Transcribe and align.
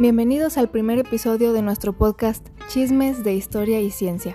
Bienvenidos 0.00 0.56
al 0.56 0.70
primer 0.70 0.98
episodio 0.98 1.52
de 1.52 1.60
nuestro 1.60 1.92
podcast 1.92 2.48
Chismes 2.68 3.22
de 3.22 3.34
Historia 3.34 3.82
y 3.82 3.90
Ciencia. 3.90 4.34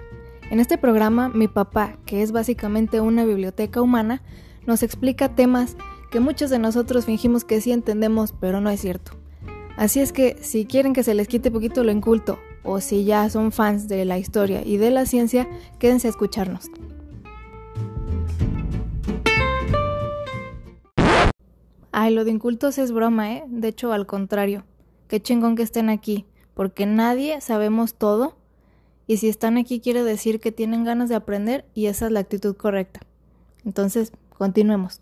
En 0.51 0.59
este 0.59 0.77
programa, 0.77 1.29
mi 1.29 1.47
papá, 1.47 1.97
que 2.05 2.21
es 2.21 2.31
básicamente 2.31 3.01
una 3.01 3.25
biblioteca 3.25 3.81
humana, 3.81 4.21
nos 4.67 4.83
explica 4.83 5.33
temas 5.33 5.75
que 6.11 6.19
muchos 6.19 6.51
de 6.51 6.59
nosotros 6.59 7.05
fingimos 7.05 7.45
que 7.45 7.61
sí 7.61 7.71
entendemos, 7.71 8.31
pero 8.31 8.61
no 8.61 8.69
es 8.69 8.79
cierto. 8.79 9.13
Así 9.75 10.01
es 10.01 10.13
que 10.13 10.37
si 10.39 10.67
quieren 10.67 10.93
que 10.93 11.01
se 11.01 11.15
les 11.15 11.27
quite 11.27 11.49
poquito 11.49 11.83
lo 11.83 11.91
inculto, 11.91 12.37
o 12.61 12.79
si 12.79 13.03
ya 13.03 13.27
son 13.31 13.51
fans 13.51 13.87
de 13.87 14.05
la 14.05 14.19
historia 14.19 14.61
y 14.63 14.77
de 14.77 14.91
la 14.91 15.07
ciencia, 15.07 15.49
quédense 15.79 16.05
a 16.05 16.11
escucharnos. 16.11 16.69
Ay, 21.91 22.13
lo 22.13 22.23
de 22.23 22.29
incultos 22.29 22.77
es 22.77 22.91
broma, 22.91 23.33
¿eh? 23.33 23.43
De 23.47 23.69
hecho, 23.69 23.93
al 23.93 24.05
contrario. 24.05 24.63
Qué 25.07 25.21
chingón 25.21 25.55
que 25.55 25.61
estén 25.61 25.89
aquí, 25.89 26.25
porque 26.55 26.87
nadie 26.87 27.39
sabemos 27.39 27.93
todo 27.93 28.35
y 29.05 29.17
si 29.17 29.29
están 29.29 29.55
aquí 29.57 29.79
quiere 29.79 30.03
decir 30.03 30.39
que 30.39 30.51
tienen 30.51 30.83
ganas 30.83 31.09
de 31.09 31.15
aprender 31.15 31.63
y 31.75 31.85
esa 31.85 32.07
es 32.07 32.11
la 32.11 32.21
actitud 32.21 32.55
correcta. 32.55 33.01
Entonces, 33.65 34.13
continuemos. 34.35 35.01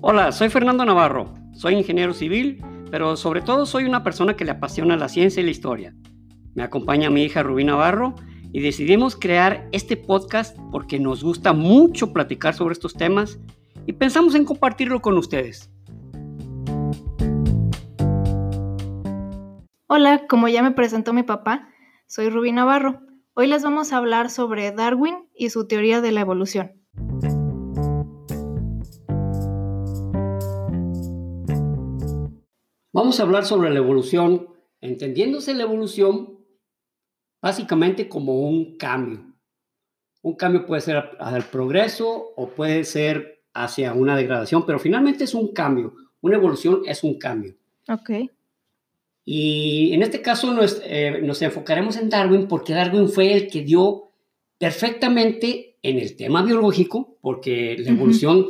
Hola, 0.00 0.32
soy 0.32 0.48
Fernando 0.48 0.84
Navarro, 0.84 1.32
soy 1.52 1.74
ingeniero 1.74 2.12
civil, 2.12 2.60
pero 2.90 3.16
sobre 3.16 3.42
todo 3.42 3.66
soy 3.66 3.84
una 3.84 4.02
persona 4.02 4.34
que 4.34 4.44
le 4.44 4.50
apasiona 4.50 4.96
la 4.96 5.08
ciencia 5.08 5.40
y 5.42 5.44
la 5.44 5.52
historia. 5.52 5.94
Me 6.54 6.64
acompaña 6.64 7.08
mi 7.08 7.22
hija 7.22 7.44
Rubí 7.44 7.62
Navarro 7.62 8.16
y 8.52 8.62
decidimos 8.62 9.14
crear 9.14 9.68
este 9.70 9.96
podcast 9.96 10.58
porque 10.72 10.98
nos 10.98 11.22
gusta 11.22 11.52
mucho 11.52 12.12
platicar 12.12 12.54
sobre 12.54 12.72
estos 12.72 12.94
temas 12.94 13.38
y 13.86 13.92
pensamos 13.92 14.34
en 14.34 14.44
compartirlo 14.44 15.00
con 15.00 15.16
ustedes. 15.16 15.70
Hola, 19.86 20.26
como 20.28 20.48
ya 20.48 20.62
me 20.62 20.72
presentó 20.72 21.12
mi 21.12 21.22
papá, 21.22 21.68
soy 22.06 22.28
Rubí 22.28 22.52
Navarro. 22.52 23.00
Hoy 23.34 23.46
les 23.46 23.62
vamos 23.62 23.92
a 23.92 23.98
hablar 23.98 24.30
sobre 24.30 24.72
Darwin 24.72 25.28
y 25.34 25.50
su 25.50 25.68
teoría 25.68 26.00
de 26.00 26.10
la 26.10 26.20
evolución. 26.20 26.72
Vamos 32.92 33.20
a 33.20 33.22
hablar 33.22 33.44
sobre 33.44 33.70
la 33.70 33.78
evolución, 33.78 34.48
entendiéndose 34.80 35.54
la 35.54 35.62
evolución 35.64 36.40
básicamente 37.42 38.08
como 38.08 38.40
un 38.40 38.76
cambio. 38.78 39.34
Un 40.22 40.34
cambio 40.34 40.66
puede 40.66 40.80
ser 40.80 40.96
al 41.20 41.44
progreso 41.44 42.32
o 42.36 42.48
puede 42.48 42.84
ser 42.84 43.35
hacia 43.64 43.92
una 43.94 44.16
degradación, 44.16 44.64
pero 44.66 44.78
finalmente 44.78 45.24
es 45.24 45.34
un 45.34 45.52
cambio. 45.52 45.94
Una 46.20 46.36
evolución 46.36 46.82
es 46.86 47.02
un 47.04 47.18
cambio. 47.18 47.54
Ok. 47.88 48.10
Y 49.24 49.92
en 49.92 50.02
este 50.02 50.22
caso 50.22 50.52
nos, 50.52 50.80
eh, 50.84 51.20
nos 51.22 51.42
enfocaremos 51.42 51.96
en 51.96 52.08
Darwin 52.08 52.46
porque 52.46 52.72
Darwin 52.72 53.08
fue 53.08 53.32
el 53.32 53.48
que 53.48 53.62
dio 53.62 54.10
perfectamente 54.58 55.76
en 55.82 55.98
el 55.98 56.16
tema 56.16 56.42
biológico, 56.42 57.18
porque 57.20 57.76
la 57.78 57.90
evolución 57.90 58.46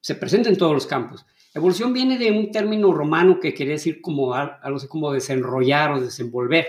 se 0.00 0.14
presenta 0.14 0.48
en 0.48 0.56
todos 0.56 0.72
los 0.72 0.86
campos. 0.86 1.26
Evolución 1.54 1.92
viene 1.92 2.18
de 2.18 2.30
un 2.30 2.50
término 2.50 2.92
romano 2.92 3.40
que 3.40 3.54
quiere 3.54 3.72
decir 3.72 4.00
como 4.00 4.34
algo 4.34 4.76
así 4.76 4.88
como 4.88 5.12
desenrollar 5.12 5.92
o 5.92 6.00
desenvolver. 6.00 6.66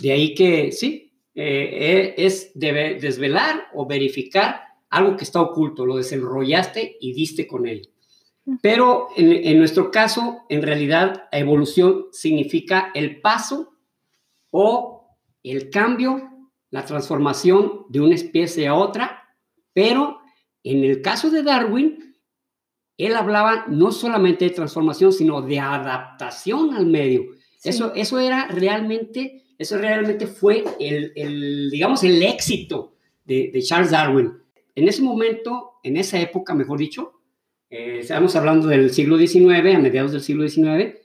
De 0.00 0.12
ahí 0.12 0.34
que 0.34 0.72
sí, 0.72 1.12
eh, 1.34 2.14
es 2.16 2.52
desvelar 2.54 3.68
o 3.74 3.86
verificar 3.86 4.62
algo 4.90 5.16
que 5.16 5.24
está 5.24 5.40
oculto, 5.40 5.86
lo 5.86 5.96
desenrollaste 5.96 6.98
y 7.00 7.12
diste 7.12 7.46
con 7.46 7.66
él. 7.66 7.88
Pero 8.60 9.08
en, 9.16 9.58
nuestro 9.58 9.90
caso, 9.90 10.42
en 10.48 10.62
realidad, 10.62 11.28
evolución 11.30 12.06
significa 12.10 12.90
el 12.94 13.20
paso 13.20 13.74
o 14.50 15.16
el 15.44 15.70
cambio, 15.70 16.28
la 16.70 16.84
transformación 16.84 17.84
de 17.88 18.00
una 18.00 18.16
especie 18.16 18.66
a 18.66 18.74
otra, 18.74 19.36
pero 19.72 20.18
en 20.64 20.82
el 20.82 21.00
caso 21.00 21.30
de 21.30 21.44
Darwin, 21.44 22.16
él 22.98 23.14
hablaba 23.14 23.66
no 23.68 23.92
solamente 23.92 24.46
de 24.46 24.50
transformación, 24.50 25.12
sino 25.12 25.40
de 25.42 25.60
adaptación 25.60 26.74
al 26.74 26.86
medio. 26.86 27.26
Eso, 27.62 27.94
eso 27.94 28.18
era 28.18 28.48
realmente, 28.48 29.44
eso 29.58 29.78
realmente 29.78 30.26
fue 30.26 30.64
el, 30.80 31.70
digamos, 31.70 32.02
el 32.02 32.20
éxito 32.22 32.94
de 33.24 33.62
Charles 33.62 33.92
Darwin 33.92 34.40
en 34.74 34.88
ese 34.88 35.02
momento, 35.02 35.72
en 35.82 35.96
esa 35.96 36.20
época, 36.20 36.54
mejor 36.54 36.78
dicho, 36.78 37.20
eh, 37.70 37.98
estamos 38.00 38.34
hablando 38.36 38.68
del 38.68 38.90
siglo 38.90 39.18
XIX, 39.18 39.74
a 39.74 39.78
mediados 39.78 40.12
del 40.12 40.22
siglo 40.22 40.48
XIX, 40.48 40.96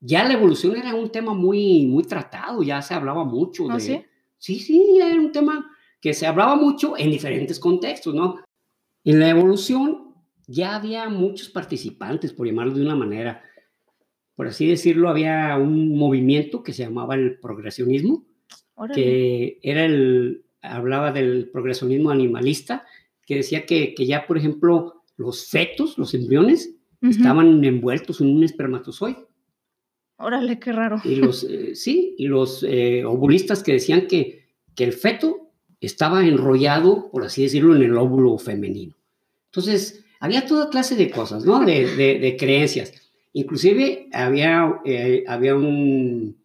ya 0.00 0.24
la 0.24 0.34
evolución 0.34 0.76
era 0.76 0.94
un 0.94 1.10
tema 1.10 1.34
muy, 1.34 1.86
muy 1.86 2.04
tratado, 2.04 2.62
ya 2.62 2.82
se 2.82 2.94
hablaba 2.94 3.24
mucho 3.24 3.70
¿Ah, 3.70 3.74
de... 3.74 3.80
sí? 3.80 4.04
Sí, 4.38 4.58
sí, 4.58 4.98
era 5.00 5.14
un 5.14 5.30
tema 5.30 5.70
que 6.00 6.14
se 6.14 6.26
hablaba 6.26 6.56
mucho 6.56 6.98
en 6.98 7.10
diferentes 7.10 7.60
contextos, 7.60 8.12
¿no? 8.12 8.40
En 9.04 9.20
la 9.20 9.30
evolución 9.30 10.14
ya 10.48 10.74
había 10.74 11.08
muchos 11.08 11.48
participantes, 11.48 12.32
por 12.32 12.46
llamarlo 12.46 12.74
de 12.74 12.82
una 12.82 12.96
manera. 12.96 13.44
Por 14.34 14.48
así 14.48 14.66
decirlo, 14.66 15.08
había 15.08 15.56
un 15.58 15.96
movimiento 15.96 16.64
que 16.64 16.72
se 16.72 16.82
llamaba 16.82 17.14
el 17.14 17.38
progresionismo, 17.38 18.24
que 18.92 19.60
era 19.62 19.84
el, 19.84 20.44
hablaba 20.62 21.12
del 21.12 21.50
progresionismo 21.50 22.10
animalista, 22.10 22.86
que 23.26 23.36
decía 23.36 23.66
que, 23.66 23.94
ya, 23.98 24.26
por 24.26 24.38
ejemplo, 24.38 25.02
los 25.16 25.46
fetos, 25.48 25.98
los 25.98 26.14
embriones, 26.14 26.74
estaban 27.02 27.64
envueltos 27.64 28.20
en 28.20 28.28
un 28.28 28.44
espermatozoide. 28.44 29.26
Órale, 30.18 30.60
qué 30.60 30.70
raro. 30.70 31.00
Y 31.04 31.16
los, 31.16 31.42
eh, 31.42 31.74
sí, 31.74 32.14
y 32.16 32.28
los 32.28 32.62
eh, 32.62 33.04
ovulistas 33.04 33.64
que 33.64 33.72
decían 33.72 34.06
que, 34.06 34.46
que 34.76 34.84
el 34.84 34.92
feto 34.92 35.50
estaba 35.80 36.24
enrollado, 36.24 37.10
por 37.10 37.24
así 37.24 37.42
decirlo, 37.42 37.74
en 37.74 37.82
el 37.82 37.96
óvulo 37.96 38.38
femenino. 38.38 38.94
Entonces, 39.46 40.04
había 40.20 40.46
toda 40.46 40.70
clase 40.70 40.94
de 40.94 41.10
cosas, 41.10 41.44
¿no? 41.44 41.64
De, 41.64 41.96
de, 41.96 42.36
creencias. 42.36 42.92
Inclusive 43.32 44.08
había, 44.12 44.80
eh, 44.84 45.24
había 45.26 45.56
un 45.56 46.36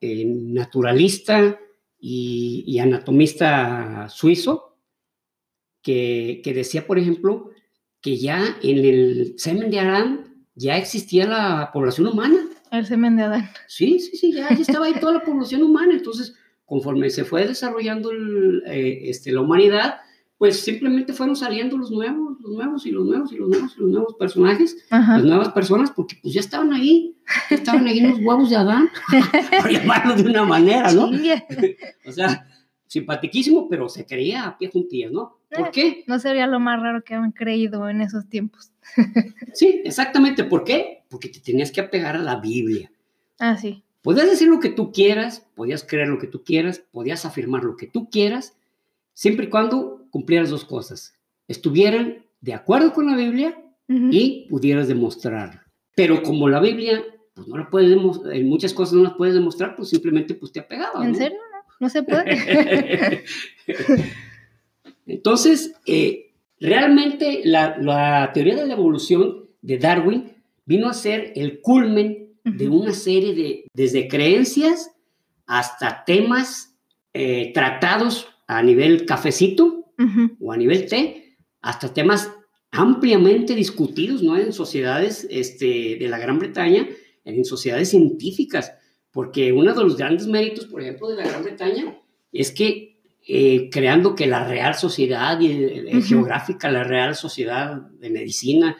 naturalista 0.00 1.58
y, 2.06 2.78
anatomista 2.80 4.10
suizo 4.10 4.76
que, 5.80 6.42
decía, 6.44 6.86
por 6.86 6.98
ejemplo, 6.98 7.50
que 8.02 8.18
ya 8.18 8.58
en 8.62 8.84
el 8.84 9.34
semen 9.38 9.70
de 9.70 9.80
Adán 9.80 10.44
ya 10.54 10.76
existía 10.76 11.26
la 11.26 11.70
población 11.72 12.08
humana. 12.08 12.36
El 12.70 12.84
semen 12.84 13.16
de 13.16 13.22
Adán. 13.22 13.50
Sí, 13.68 14.00
sí, 14.00 14.18
sí, 14.18 14.32
ya, 14.32 14.48
estaba 14.48 14.84
ahí 14.84 14.94
toda 15.00 15.14
la 15.14 15.24
población 15.24 15.62
humana. 15.62 15.94
Entonces, 15.94 16.34
conforme 16.66 17.08
se 17.08 17.24
fue 17.24 17.46
desarrollando 17.46 18.12
eh, 18.66 19.08
este, 19.08 19.32
la 19.32 19.40
humanidad, 19.40 19.94
pues 20.38 20.60
simplemente 20.60 21.12
fueron 21.12 21.36
saliendo 21.36 21.76
los 21.76 21.90
nuevos, 21.90 22.38
los 22.40 22.52
nuevos 22.52 22.86
y 22.86 22.90
los 22.90 23.06
nuevos 23.06 23.32
y 23.32 23.36
los 23.36 23.48
nuevos 23.48 23.74
y 23.76 23.80
los 23.80 23.90
nuevos 23.90 24.14
personajes, 24.14 24.76
las 24.90 25.24
nuevas 25.24 25.50
personas, 25.50 25.90
porque 25.90 26.16
pues 26.20 26.34
ya 26.34 26.40
estaban 26.40 26.72
ahí, 26.72 27.16
estaban 27.50 27.86
ahí 27.86 28.00
los 28.00 28.18
huevos 28.18 28.50
de 28.50 28.56
Adán, 28.56 28.88
por 29.62 29.70
llamarlo 29.70 30.14
de 30.14 30.22
una 30.22 30.44
manera, 30.44 30.92
¿no? 30.92 31.10
o 32.06 32.12
sea, 32.12 32.46
simpatiquísimo, 32.86 33.68
pero 33.68 33.88
se 33.88 34.06
creía 34.06 34.44
a 34.44 34.58
pie 34.58 34.70
juntillas, 34.72 35.12
¿no? 35.12 35.38
¿Por 35.50 35.68
eh, 35.68 35.70
qué? 35.72 36.04
No 36.06 36.18
sería 36.18 36.46
lo 36.46 36.60
más 36.60 36.80
raro 36.80 37.02
que 37.02 37.14
han 37.14 37.32
creído 37.32 37.88
en 37.88 38.00
esos 38.00 38.28
tiempos. 38.28 38.72
sí, 39.54 39.82
exactamente. 39.84 40.44
¿Por 40.44 40.64
qué? 40.64 41.04
Porque 41.08 41.28
te 41.28 41.40
tenías 41.40 41.70
que 41.70 41.80
apegar 41.80 42.16
a 42.16 42.20
la 42.20 42.36
Biblia. 42.36 42.90
Ah, 43.38 43.56
sí. 43.56 43.82
Podías 44.02 44.28
decir 44.28 44.48
lo 44.48 44.60
que 44.60 44.68
tú 44.68 44.92
quieras, 44.92 45.46
podías 45.54 45.82
creer 45.82 46.08
lo 46.08 46.18
que 46.18 46.26
tú 46.26 46.44
quieras, 46.44 46.84
podías 46.92 47.24
afirmar 47.24 47.64
lo 47.64 47.76
que 47.76 47.86
tú 47.86 48.10
quieras, 48.10 48.56
siempre 49.14 49.46
y 49.46 49.48
cuando 49.48 50.03
cumplieras 50.14 50.48
dos 50.48 50.64
cosas, 50.64 51.12
estuvieran 51.48 52.24
de 52.40 52.54
acuerdo 52.54 52.92
con 52.92 53.08
la 53.08 53.16
Biblia 53.16 53.60
y 53.88 54.46
pudieras 54.48 54.86
demostrarlo. 54.86 55.60
Pero 55.96 56.22
como 56.22 56.48
la 56.48 56.60
Biblia, 56.60 57.02
pues 57.34 57.48
no 57.48 57.56
la 57.56 57.68
puedes 57.68 57.90
en 57.90 58.48
muchas 58.48 58.72
cosas 58.72 58.94
no 58.94 59.02
las 59.02 59.14
puedes 59.14 59.34
demostrar, 59.34 59.74
pues 59.74 59.88
simplemente 59.88 60.34
pues 60.34 60.52
te 60.52 60.60
apegaba. 60.60 61.04
¿En 61.04 61.16
serio? 61.16 61.38
No, 61.80 61.88
se 61.88 62.04
puede. 62.04 63.24
Entonces, 65.06 65.74
eh, 65.84 66.30
realmente 66.60 67.40
la, 67.42 68.30
teoría 68.32 68.54
de 68.54 68.66
la 68.66 68.74
evolución 68.74 69.48
de 69.62 69.78
Darwin 69.78 70.32
vino 70.64 70.88
a 70.88 70.94
ser 70.94 71.32
el 71.34 71.60
culmen 71.60 72.36
de 72.44 72.68
una 72.68 72.92
serie 72.92 73.34
de, 73.34 73.64
desde 73.74 74.06
creencias 74.06 74.92
hasta 75.44 76.04
temas 76.04 76.76
eh, 77.14 77.50
tratados 77.52 78.28
a 78.46 78.62
nivel 78.62 79.06
cafecito, 79.06 79.83
o 80.40 80.52
a 80.52 80.56
nivel 80.56 80.86
T, 80.86 81.36
hasta 81.60 81.92
temas 81.92 82.30
ampliamente 82.70 83.54
discutidos 83.54 84.22
¿no? 84.22 84.36
en 84.36 84.52
sociedades 84.52 85.26
este, 85.30 85.96
de 85.98 86.08
la 86.08 86.18
Gran 86.18 86.38
Bretaña, 86.38 86.88
en 87.24 87.44
sociedades 87.44 87.90
científicas, 87.90 88.72
porque 89.12 89.52
uno 89.52 89.72
de 89.72 89.82
los 89.82 89.96
grandes 89.96 90.26
méritos, 90.26 90.66
por 90.66 90.82
ejemplo, 90.82 91.08
de 91.08 91.16
la 91.16 91.28
Gran 91.28 91.44
Bretaña 91.44 92.00
es 92.32 92.50
que 92.50 93.00
eh, 93.26 93.70
creando 93.70 94.14
que 94.14 94.26
la 94.26 94.46
Real 94.46 94.74
Sociedad 94.74 95.40
y, 95.40 95.52
eh, 95.52 96.02
Geográfica, 96.02 96.70
la 96.70 96.84
Real 96.84 97.14
Sociedad 97.14 97.76
de 97.76 98.10
Medicina, 98.10 98.76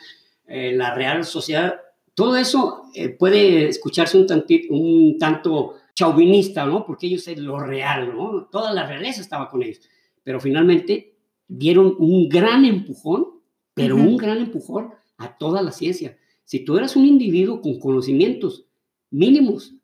eh, 0.46 0.72
la 0.72 0.94
Real 0.94 1.24
Sociedad, 1.24 1.76
todo 2.14 2.36
eso 2.36 2.84
eh, 2.94 3.08
puede 3.08 3.68
escucharse 3.68 4.18
un, 4.18 4.26
un 4.70 5.18
tanto 5.18 5.76
chauvinista, 5.94 6.66
¿no? 6.66 6.84
Porque 6.84 7.06
ellos 7.06 7.26
es 7.28 7.38
lo 7.38 7.58
real, 7.58 8.14
¿no? 8.14 8.48
Toda 8.50 8.72
la 8.72 8.86
realeza 8.86 9.20
estaba 9.20 9.48
con 9.48 9.62
ellos. 9.62 9.80
Pero 10.24 10.40
finalmente 10.40 11.14
dieron 11.46 11.94
un 11.98 12.28
gran 12.28 12.64
empujón, 12.64 13.26
pero 13.74 13.96
un 13.96 14.16
gran 14.16 14.38
empujón 14.38 14.90
a 15.18 15.36
toda 15.36 15.62
la 15.62 15.72
ciencia. 15.72 16.18
Si 16.44 16.64
tú 16.64 16.76
eras 16.76 16.96
un 16.96 17.04
individuo 17.04 17.60
con 17.60 17.78
conocimientos 17.78 18.66
mínimos 19.10 19.74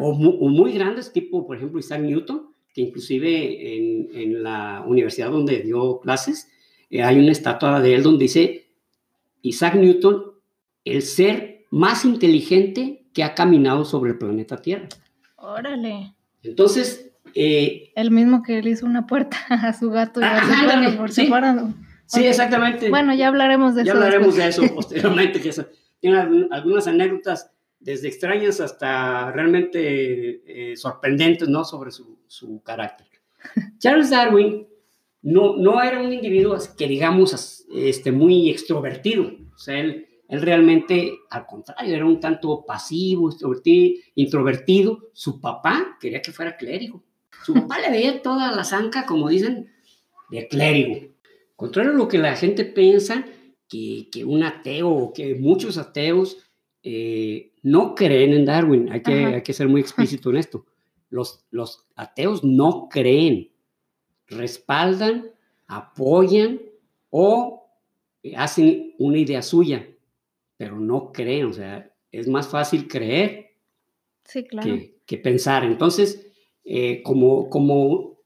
o, 0.00 0.12
muy 0.14 0.72
grandes, 0.72 1.12
tipo, 1.12 1.46
por 1.46 1.56
ejemplo, 1.56 1.78
Isaac 1.78 2.00
Newton, 2.00 2.50
que 2.72 2.82
inclusive 2.82 3.76
en, 3.76 4.08
en 4.14 4.42
la 4.42 4.84
universidad 4.86 5.30
donde 5.30 5.60
dio 5.60 6.00
clases, 6.00 6.48
eh, 6.88 7.02
hay 7.02 7.18
una 7.18 7.32
estatua 7.32 7.80
de 7.80 7.94
él 7.94 8.02
donde 8.02 8.24
dice 8.24 8.66
Isaac 9.42 9.74
Newton, 9.74 10.32
el 10.84 11.02
ser 11.02 11.66
más 11.70 12.04
inteligente 12.04 13.06
que 13.12 13.22
ha 13.22 13.34
caminado 13.34 13.84
sobre 13.84 14.12
el 14.12 14.18
planeta 14.18 14.60
Tierra. 14.60 14.88
Órale. 15.36 16.14
Entonces... 16.42 17.09
Eh, 17.34 17.92
el 17.94 18.10
mismo 18.10 18.42
que 18.42 18.62
le 18.62 18.70
hizo 18.70 18.86
una 18.86 19.06
puerta 19.06 19.36
a 19.48 19.72
su 19.72 19.90
gato 19.90 20.20
y 20.20 20.24
a 20.24 20.40
su 20.40 20.66
perro 20.66 20.96
por 20.96 21.10
sí, 21.10 21.30
Sí, 22.06 22.26
exactamente. 22.26 22.90
Bueno, 22.90 23.14
ya 23.14 23.28
hablaremos 23.28 23.76
de 23.76 23.82
eso. 23.82 23.86
Ya 23.86 23.92
hablaremos 23.92 24.34
de 24.34 24.48
eso 24.48 24.62
posteriormente, 24.74 25.40
que 25.40 25.52
tiene 26.00 26.48
algunas 26.50 26.88
anécdotas 26.88 27.52
desde 27.78 28.08
extrañas 28.08 28.60
hasta 28.60 29.30
realmente 29.30 30.72
eh, 30.72 30.76
sorprendentes, 30.76 31.48
¿no? 31.48 31.64
Sobre 31.64 31.92
su, 31.92 32.18
su, 32.26 32.62
carácter. 32.62 33.06
Charles 33.78 34.10
Darwin 34.10 34.66
no, 35.22 35.56
no 35.56 35.82
era 35.82 36.00
un 36.00 36.12
individuo 36.12 36.58
que 36.76 36.88
digamos 36.88 37.64
este, 37.72 38.12
muy 38.12 38.50
extrovertido. 38.50 39.30
O 39.54 39.58
sea, 39.58 39.78
él, 39.78 40.06
él 40.28 40.42
realmente, 40.42 41.12
al 41.30 41.46
contrario, 41.46 41.94
era 41.94 42.06
un 42.06 42.18
tanto 42.18 42.64
pasivo, 42.66 43.30
introvertido. 44.14 44.98
Su 45.12 45.40
papá 45.40 45.96
quería 46.00 46.22
que 46.22 46.32
fuera 46.32 46.56
clérigo. 46.56 47.04
Su 47.50 47.60
papá 47.62 47.80
le 47.80 47.90
veía 47.90 48.22
toda 48.22 48.52
la 48.52 48.64
zanca, 48.64 49.06
como 49.06 49.28
dicen, 49.28 49.70
de 50.30 50.46
clérigo. 50.46 51.08
Contrario 51.56 51.90
a 51.90 51.94
lo 51.94 52.08
que 52.08 52.18
la 52.18 52.36
gente 52.36 52.64
piensa, 52.64 53.26
que, 53.68 54.08
que 54.12 54.24
un 54.24 54.44
ateo 54.44 54.88
o 54.88 55.12
que 55.12 55.34
muchos 55.34 55.78
ateos 55.78 56.38
eh, 56.82 57.52
no 57.62 57.94
creen 57.94 58.32
en 58.32 58.44
Darwin. 58.44 58.90
Hay 58.90 59.02
que, 59.02 59.26
hay 59.26 59.42
que 59.42 59.52
ser 59.52 59.68
muy 59.68 59.80
explícito 59.80 60.30
en 60.30 60.36
esto. 60.36 60.64
Los, 61.08 61.44
los 61.50 61.88
ateos 61.96 62.44
no 62.44 62.88
creen, 62.88 63.50
respaldan, 64.28 65.30
apoyan 65.66 66.60
o 67.10 67.68
hacen 68.36 68.94
una 68.98 69.18
idea 69.18 69.42
suya, 69.42 69.88
pero 70.56 70.78
no 70.78 71.10
creen. 71.12 71.46
O 71.46 71.52
sea, 71.52 71.92
es 72.12 72.28
más 72.28 72.48
fácil 72.48 72.86
creer 72.86 73.50
que, 75.06 75.18
pensar. 75.18 75.64
Entonces, 75.64 76.29
eh, 76.64 77.02
como, 77.02 77.48
como 77.48 78.18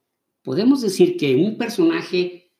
podemos 0.42 0.81
decir 0.81 1.16
que 1.16 1.34
un 1.36 1.56
personaje 1.56 2.52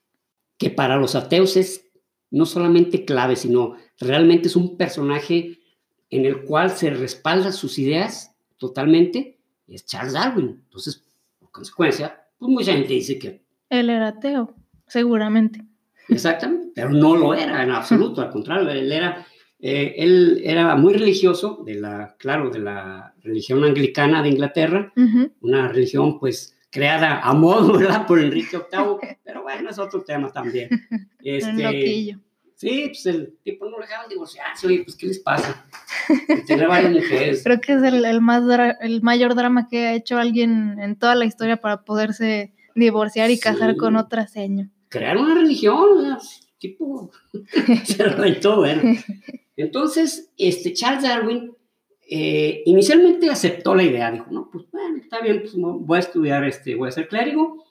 que 0.57 0.69
para 0.69 0.97
los 0.97 1.15
ateos 1.15 1.57
es 1.57 1.91
no 2.31 2.45
solamente 2.45 3.05
clave, 3.05 3.35
sino 3.35 3.75
realmente 3.99 4.47
es 4.47 4.55
un 4.55 4.77
personaje 4.77 5.59
en 6.09 6.25
el 6.25 6.43
cual 6.43 6.71
se 6.71 6.89
respalda 6.89 7.51
sus 7.51 7.77
ideas 7.79 8.35
totalmente, 8.57 9.39
es 9.67 9.85
Charles 9.85 10.13
Darwin. 10.13 10.61
Entonces, 10.63 11.03
por 11.39 11.51
consecuencia, 11.51 12.25
pues 12.37 12.51
mucha 12.51 12.73
gente 12.73 12.93
dice 12.93 13.19
que... 13.19 13.43
Él 13.69 13.89
era 13.89 14.09
ateo, 14.09 14.55
seguramente. 14.87 15.61
Exactamente, 16.09 16.71
pero 16.75 16.91
no 16.91 17.15
lo 17.15 17.33
era 17.33 17.63
en 17.63 17.71
absoluto, 17.71 18.21
al 18.21 18.29
contrario, 18.29 18.69
él 18.69 18.91
era, 18.91 19.25
eh, 19.59 19.95
él 19.97 20.41
era 20.43 20.75
muy 20.75 20.93
religioso, 20.93 21.63
de 21.65 21.75
la, 21.75 22.15
claro, 22.17 22.49
de 22.49 22.59
la 22.59 23.13
religión 23.21 23.63
anglicana 23.63 24.21
de 24.21 24.29
Inglaterra, 24.29 24.93
una 25.41 25.67
religión 25.69 26.19
pues 26.19 26.55
creada 26.69 27.21
a 27.21 27.33
modo, 27.33 27.73
¿verdad? 27.79 28.05
Por 28.05 28.19
Enrique 28.19 28.57
VIII, 28.57 29.17
pero 29.23 29.43
bueno, 29.43 29.69
es 29.69 29.79
otro 29.79 30.03
tema 30.03 30.31
también. 30.31 30.69
Este. 31.23 32.19
Sí, 32.55 32.83
pues 32.87 33.05
el 33.07 33.37
tipo 33.43 33.69
no 33.69 33.77
dejaban 33.79 34.07
divorciarse, 34.07 34.67
oye, 34.67 34.83
pues 34.85 34.95
¿qué 34.95 35.07
les 35.07 35.19
pasa? 35.19 35.65
Tener 36.47 36.67
varias 36.69 36.93
mujeres. 36.93 37.43
Creo 37.43 37.59
que 37.59 37.73
es 37.73 37.83
el, 37.83 38.05
el, 38.05 38.21
más 38.21 38.43
el 38.79 39.01
mayor 39.01 39.35
drama 39.35 39.67
que 39.67 39.87
ha 39.87 39.93
hecho 39.93 40.17
alguien 40.17 40.79
en 40.79 40.95
toda 40.95 41.15
la 41.15 41.25
historia 41.25 41.57
para 41.57 41.83
poderse 41.83 42.53
divorciar 42.73 43.29
y 43.29 43.39
casar 43.39 43.75
con 43.75 43.97
otra 43.97 44.27
seño. 44.27 44.69
Crear 44.87 45.17
una 45.17 45.35
religión, 45.35 46.01
sea, 46.01 46.19
tipo, 46.67 47.11
se 47.83 48.55
bueno. 48.55 48.81
Entonces, 49.57 50.31
este 50.37 50.73
Charles 50.73 51.03
Darwin 51.03 51.53
eh, 52.07 52.61
inicialmente 52.65 53.29
aceptó 53.29 53.73
la 53.73 53.83
idea, 53.83 54.11
dijo, 54.11 54.27
no, 54.29 54.49
pues 54.51 54.65
bueno, 54.71 54.97
está 54.97 55.21
bien, 55.21 55.41
pues 55.41 55.53
voy 55.55 55.97
a 55.97 55.99
estudiar, 55.99 56.43
este, 56.43 56.75
voy 56.75 56.89
a 56.89 56.91
ser 56.91 57.07
clérigo, 57.07 57.63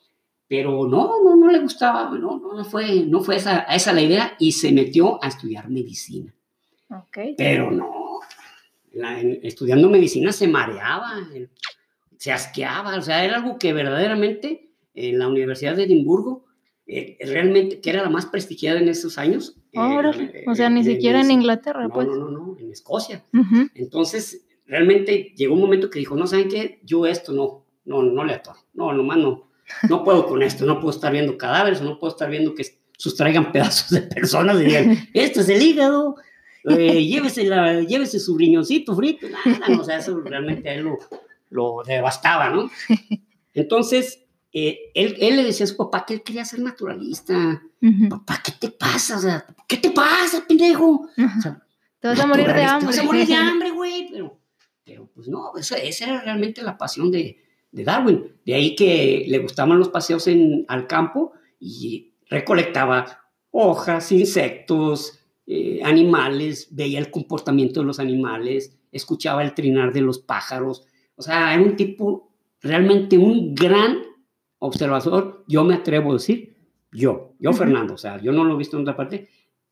pero 0.48 0.86
no, 0.86 1.22
no, 1.22 1.36
no 1.36 1.50
le 1.50 1.60
gustaba, 1.60 2.10
no, 2.18 2.38
no, 2.38 2.64
fue, 2.64 3.04
no 3.06 3.20
fue 3.20 3.36
esa, 3.36 3.60
esa 3.60 3.92
la 3.92 4.02
idea 4.02 4.34
y 4.38 4.52
se 4.52 4.72
metió 4.72 5.22
a 5.22 5.28
estudiar 5.28 5.68
medicina. 5.70 6.34
Okay. 6.88 7.34
Pero 7.36 7.70
no, 7.70 8.20
estudiando 9.42 9.88
medicina 9.88 10.32
se 10.32 10.48
mareaba, 10.48 11.12
se 12.16 12.32
asqueaba, 12.32 12.96
o 12.96 13.02
sea, 13.02 13.24
era 13.24 13.36
algo 13.36 13.58
que 13.58 13.72
verdaderamente 13.72 14.70
en 14.94 15.18
la 15.18 15.28
Universidad 15.28 15.76
de 15.76 15.84
Edimburgo, 15.84 16.44
eh, 16.86 17.16
realmente, 17.20 17.80
que 17.80 17.90
era 17.90 18.02
la 18.02 18.10
más 18.10 18.26
prestigiada 18.26 18.80
en 18.80 18.88
esos 18.88 19.18
años. 19.18 19.56
Eh, 19.72 20.44
o 20.46 20.54
sea, 20.54 20.70
ni 20.70 20.84
siquiera 20.84 21.20
en, 21.20 21.30
Inglaterra, 21.30 21.84
no, 21.84 21.94
pues. 21.94 22.06
No, 22.06 22.16
no, 22.16 22.30
no, 22.30 22.56
en 22.58 22.70
Escocia. 22.70 23.24
Entonces, 23.74 24.46
realmente 24.66 25.32
llegó 25.36 25.54
un 25.54 25.60
momento 25.60 25.90
que 25.90 25.98
dijo, 25.98 26.16
no, 26.16 26.26
¿saben 26.26 26.48
qué? 26.48 26.80
Yo 26.84 27.06
esto 27.06 27.32
no, 27.32 27.64
no, 27.84 28.02
no 28.02 28.24
le 28.24 28.34
atoro, 28.34 28.58
no, 28.74 28.92
nomás 28.92 29.18
no 29.18 29.54
no 29.88 30.04
puedo 30.04 30.26
con 30.26 30.42
esto, 30.42 30.64
no 30.64 30.80
puedo 30.80 30.94
estar 30.94 31.12
viendo 31.12 31.38
cadáveres, 31.38 31.80
no 31.80 31.98
puedo 31.98 32.12
estar 32.12 32.30
viendo 32.30 32.54
que 32.54 32.64
sustraigan 32.96 33.52
pedazos 33.52 33.90
de 33.90 34.02
personas 34.02 34.60
y 34.60 34.64
digan, 34.64 35.08
esto 35.12 35.40
es 35.40 35.48
el 35.48 35.62
hígado, 35.62 36.16
eh, 36.64 37.04
llévese, 37.06 37.44
la, 37.44 37.80
llévese 37.80 38.18
su 38.18 38.36
riñoncito 38.36 38.94
frito. 38.94 39.26
Nada, 39.28 39.80
o 39.80 39.84
sea, 39.84 39.98
eso 39.98 40.20
realmente 40.20 40.68
a 40.68 40.74
él 40.74 40.82
lo, 40.82 40.98
lo 41.50 41.82
devastaba, 41.84 42.50
¿no? 42.50 42.70
Entonces, 43.54 44.23
eh, 44.56 44.92
él, 44.94 45.16
él, 45.18 45.36
le 45.36 45.42
decía 45.42 45.64
a 45.64 45.66
su 45.66 45.76
papá 45.76 46.06
que 46.06 46.14
él 46.14 46.22
quería 46.22 46.44
ser 46.44 46.60
naturalista. 46.60 47.60
Papá, 48.08 48.40
¿qué 48.42 48.52
te 48.52 48.70
pasa? 48.70 49.16
O 49.16 49.20
sea, 49.20 49.44
¿qué 49.66 49.76
te 49.78 49.90
pasa, 49.90 50.44
pendejo? 50.46 51.08
O 51.18 51.40
sea, 51.42 51.60
te 51.98 52.06
vas 52.06 52.20
a 52.20 52.26
morir 52.26 52.46
de 52.46 52.62
hambre. 52.62 52.80
Te 52.80 52.86
vas 52.86 52.98
a 52.98 53.02
morir 53.02 53.26
de 53.26 53.34
hambre, 53.34 53.70
güey. 53.72 54.08
Pero, 54.12 54.38
pero 54.84 55.10
pues 55.12 55.26
no, 55.26 55.52
esa 55.56 56.04
era 56.06 56.20
realmente 56.20 56.62
la 56.62 56.78
pasión 56.78 57.10
de, 57.10 57.42
de 57.72 57.84
Darwin. 57.84 58.32
De 58.46 58.54
ahí 58.54 58.76
que 58.76 59.24
le 59.26 59.38
gustaban 59.38 59.76
los 59.76 59.88
paseos 59.88 60.28
en, 60.28 60.64
al 60.68 60.86
campo 60.86 61.32
y 61.58 62.14
recolectaba 62.30 63.24
hojas, 63.50 64.12
insectos, 64.12 65.18
eh, 65.48 65.80
animales, 65.82 66.68
veía 66.70 67.00
el 67.00 67.10
comportamiento 67.10 67.80
de 67.80 67.86
los 67.86 67.98
animales, 67.98 68.78
escuchaba 68.92 69.42
el 69.42 69.52
trinar 69.52 69.92
de 69.92 70.00
los 70.00 70.20
pájaros. 70.20 70.86
O 71.16 71.22
sea, 71.22 71.52
era 71.52 71.62
un 71.62 71.74
tipo, 71.74 72.32
realmente 72.60 73.18
un 73.18 73.54
gran 73.56 74.13
observador, 74.64 75.44
yo 75.46 75.64
me 75.64 75.74
atrevo 75.74 76.10
a 76.10 76.14
decir, 76.14 76.56
yo, 76.92 77.34
yo 77.38 77.52
Fernando, 77.52 77.94
o 77.94 77.98
sea, 77.98 78.20
yo 78.20 78.32
no 78.32 78.44
lo 78.44 78.54
he 78.54 78.58
visto 78.58 78.76
en 78.76 78.82
otra 78.82 78.96
parte, 78.96 79.28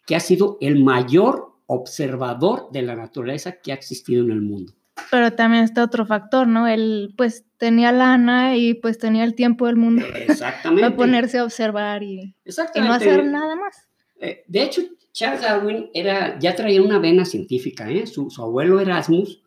que 0.07 0.17
ha 0.17 0.21
sido 0.21 0.59
el 0.61 0.83
mayor 0.83 1.53
observador 1.67 2.69
de 2.73 2.83
la 2.83 2.95
naturaleza 2.95 3.61
que 3.61 3.73
ha 3.73 3.75
existido 3.75 4.25
en 4.25 4.31
el 4.31 4.43
mundo. 4.43 4.75
Pero 5.11 5.33
también 5.33 5.65
está 5.65 5.85
otro 5.85 6.05
factor, 6.05 6.47
¿no? 6.47 6.67
Él 6.67 7.15
pues 7.17 7.45
tenía 7.57 7.93
lana 7.93 8.57
y 8.57 8.75
pues 8.75 8.99
tenía 8.99 9.25
el 9.25 9.35
tiempo 9.35 9.67
del 9.67 9.77
mundo 9.77 10.05
Exactamente. 10.15 10.83
para 10.91 10.97
ponerse 10.97 11.39
a 11.39 11.45
observar 11.45 12.03
y, 12.03 12.35
no 12.77 12.93
hacer 12.93 13.25
nada 13.25 13.57
más. 13.57 13.89
Eh, 14.21 14.45
de 14.47 14.63
hecho, 14.63 14.83
Charles 15.13 15.43
Darwin 15.43 15.91
era, 15.95 16.39
ya 16.39 16.55
traía 16.55 16.83
una 16.83 16.99
vena 16.99 17.25
científica, 17.25 17.91
¿eh? 17.91 18.07
Su, 18.07 18.29
abuelo 18.39 18.81
Erasmus 18.81 19.43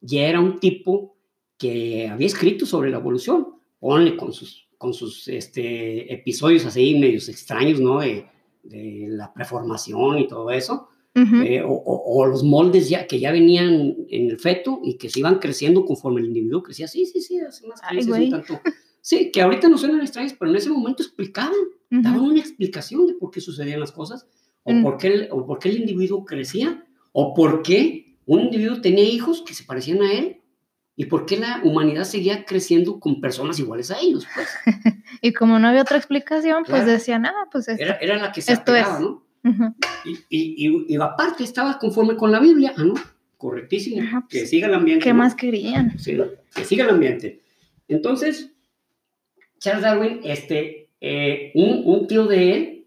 ya 0.00 0.26
era 0.26 0.40
un 0.40 0.58
tipo 0.58 1.16
que 1.58 2.08
había 2.08 2.26
escrito 2.26 2.66
sobre 2.66 2.90
la 2.90 2.98
evolución, 2.98 3.48
ponle 3.78 4.16
con 4.16 4.32
sus, 4.32 4.68
con 4.82 4.92
sus 4.92 5.28
este, 5.28 6.12
episodios 6.12 6.66
así 6.66 6.98
medios 6.98 7.28
extraños, 7.28 7.78
¿no? 7.78 8.00
De, 8.00 8.26
de 8.64 9.06
la 9.08 9.32
preformación 9.32 10.18
y 10.18 10.26
todo 10.26 10.50
eso. 10.50 10.88
Eh, 11.14 11.62
o, 11.64 12.26
los 12.26 12.42
moldes 12.42 12.88
ya, 12.88 13.06
que 13.06 13.20
ya 13.20 13.30
venían 13.30 13.94
en 14.08 14.30
el 14.30 14.40
feto 14.40 14.80
y 14.82 14.96
que 14.96 15.08
se 15.08 15.20
iban 15.20 15.38
creciendo 15.38 15.84
conforme 15.84 16.20
el 16.20 16.28
individuo 16.28 16.64
crecía. 16.64 16.88
Sí, 16.88 17.06
sí, 17.06 17.20
sí, 17.20 17.38
hace 17.38 17.64
más 17.68 17.80
un 18.08 18.30
tanto. 18.30 18.60
Sí, 19.00 19.30
que 19.30 19.42
ahorita 19.42 19.68
no 19.68 19.78
suenan 19.78 20.00
extraños, 20.00 20.34
pero 20.38 20.50
en 20.50 20.56
ese 20.56 20.70
momento 20.70 21.02
explicaban, 21.02 21.52
daban 21.90 22.20
una 22.20 22.40
explicación 22.40 23.06
de 23.06 23.14
por 23.14 23.30
qué 23.30 23.40
sucedían 23.40 23.80
las 23.80 23.92
cosas, 23.92 24.26
o, 24.62 24.72
mm. 24.72 24.82
por 24.82 24.96
qué 24.96 25.08
el, 25.08 25.28
o 25.30 25.44
por 25.44 25.58
qué 25.58 25.68
el 25.68 25.78
individuo 25.78 26.24
crecía, 26.24 26.84
o 27.12 27.34
por 27.34 27.62
qué 27.62 28.16
un 28.26 28.40
individuo 28.40 28.80
tenía 28.80 29.04
hijos 29.04 29.42
que 29.42 29.54
se 29.54 29.64
parecían 29.64 30.02
a 30.02 30.12
él, 30.12 30.41
y 30.94 31.06
por 31.06 31.26
qué 31.26 31.38
la 31.38 31.60
humanidad 31.64 32.04
seguía 32.04 32.44
creciendo 32.44 33.00
con 33.00 33.20
personas 33.20 33.58
iguales 33.58 33.90
a 33.90 33.98
ellos, 34.00 34.26
pues. 34.34 34.48
y 35.22 35.32
como 35.32 35.58
no 35.58 35.68
había 35.68 35.82
otra 35.82 35.96
explicación, 35.96 36.64
pues 36.68 36.84
decían, 36.86 37.26
ah, 37.26 37.48
pues 37.50 37.68
esto, 37.68 37.82
era, 37.82 37.96
era, 37.96 38.16
la 38.18 38.32
que 38.32 38.42
se 38.42 38.52
esto 38.52 38.74
es. 38.74 38.86
¿no? 39.00 39.24
y, 40.04 40.18
y, 40.28 40.94
y, 40.94 40.96
aparte 40.96 41.44
estaba 41.44 41.78
conforme 41.78 42.16
con 42.16 42.30
la 42.30 42.38
Biblia, 42.38 42.74
¿no? 42.76 42.94
Correctísimo. 43.36 44.02
que 44.28 44.38
pues, 44.38 44.50
siga 44.50 44.68
el 44.68 44.74
ambiente. 44.74 45.02
¿Qué 45.02 45.12
más 45.12 45.34
querían? 45.34 45.98
Sí, 45.98 46.16
que 46.54 46.64
siga 46.64 46.84
el 46.84 46.90
ambiente. 46.90 47.42
Entonces, 47.88 48.52
Charles 49.58 49.82
Darwin, 49.82 50.20
este, 50.22 50.90
eh, 51.00 51.50
un, 51.54 51.82
un, 51.84 52.06
tío 52.06 52.26
de 52.26 52.52
él, 52.52 52.86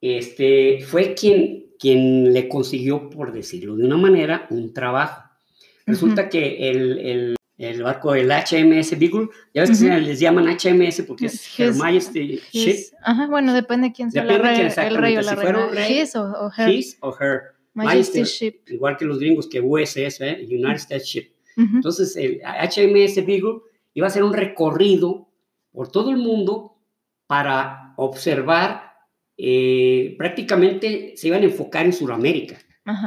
este, 0.00 0.80
fue 0.80 1.14
quien, 1.14 1.66
quien 1.78 2.32
le 2.32 2.48
consiguió, 2.48 3.10
por 3.10 3.32
decirlo 3.32 3.76
de 3.76 3.84
una 3.84 3.96
manera, 3.96 4.48
un 4.50 4.72
trabajo. 4.72 5.29
Resulta 5.90 6.28
que 6.28 6.70
el, 6.70 6.98
el, 6.98 7.36
el, 7.58 7.82
barco, 7.82 8.14
el 8.14 8.30
HMS 8.30 8.98
Beagle, 8.98 9.28
ya 9.54 9.62
ves 9.62 9.80
que 9.80 10.00
les 10.00 10.20
llaman 10.20 10.46
HMS 10.46 11.02
porque 11.02 11.26
es 11.26 11.58
Her 11.58 11.74
Majesty 11.74 12.40
Ship. 12.52 12.76
Ajá, 13.02 13.26
bueno, 13.26 13.52
depende 13.52 13.88
de 13.88 13.92
quién 13.92 14.10
sea 14.10 14.24
depende 14.24 14.64
la 14.64 14.70
quién 14.74 14.86
el 14.86 14.96
rey 14.96 15.16
o 15.16 15.22
la 15.22 15.30
si 15.30 15.36
reina. 15.36 15.66
Rey, 15.68 16.00
his 16.00 16.16
o, 16.16 16.22
o, 16.22 16.50
her. 16.56 16.68
His 16.68 16.98
o 17.00 17.16
her. 17.20 17.40
Majesty 17.74 18.22
Ship. 18.24 18.62
Igual 18.68 18.96
que 18.96 19.04
los 19.04 19.18
gringos 19.18 19.48
que 19.48 19.60
USS, 19.60 20.20
¿eh? 20.20 20.46
United 20.48 20.76
States 20.76 21.06
Ship. 21.06 21.32
Entonces, 21.56 22.16
el 22.16 22.40
HMS 22.40 23.26
Beagle 23.26 23.60
iba 23.92 24.06
a 24.06 24.08
hacer 24.08 24.22
un 24.22 24.32
recorrido 24.32 25.28
por 25.72 25.90
todo 25.90 26.10
el 26.10 26.16
mundo 26.16 26.76
para 27.26 27.94
observar, 27.96 28.92
eh, 29.36 30.14
prácticamente 30.18 31.12
se 31.16 31.28
iban 31.28 31.42
a 31.42 31.46
enfocar 31.46 31.86
en 31.86 31.92
Sudamérica, 31.92 32.58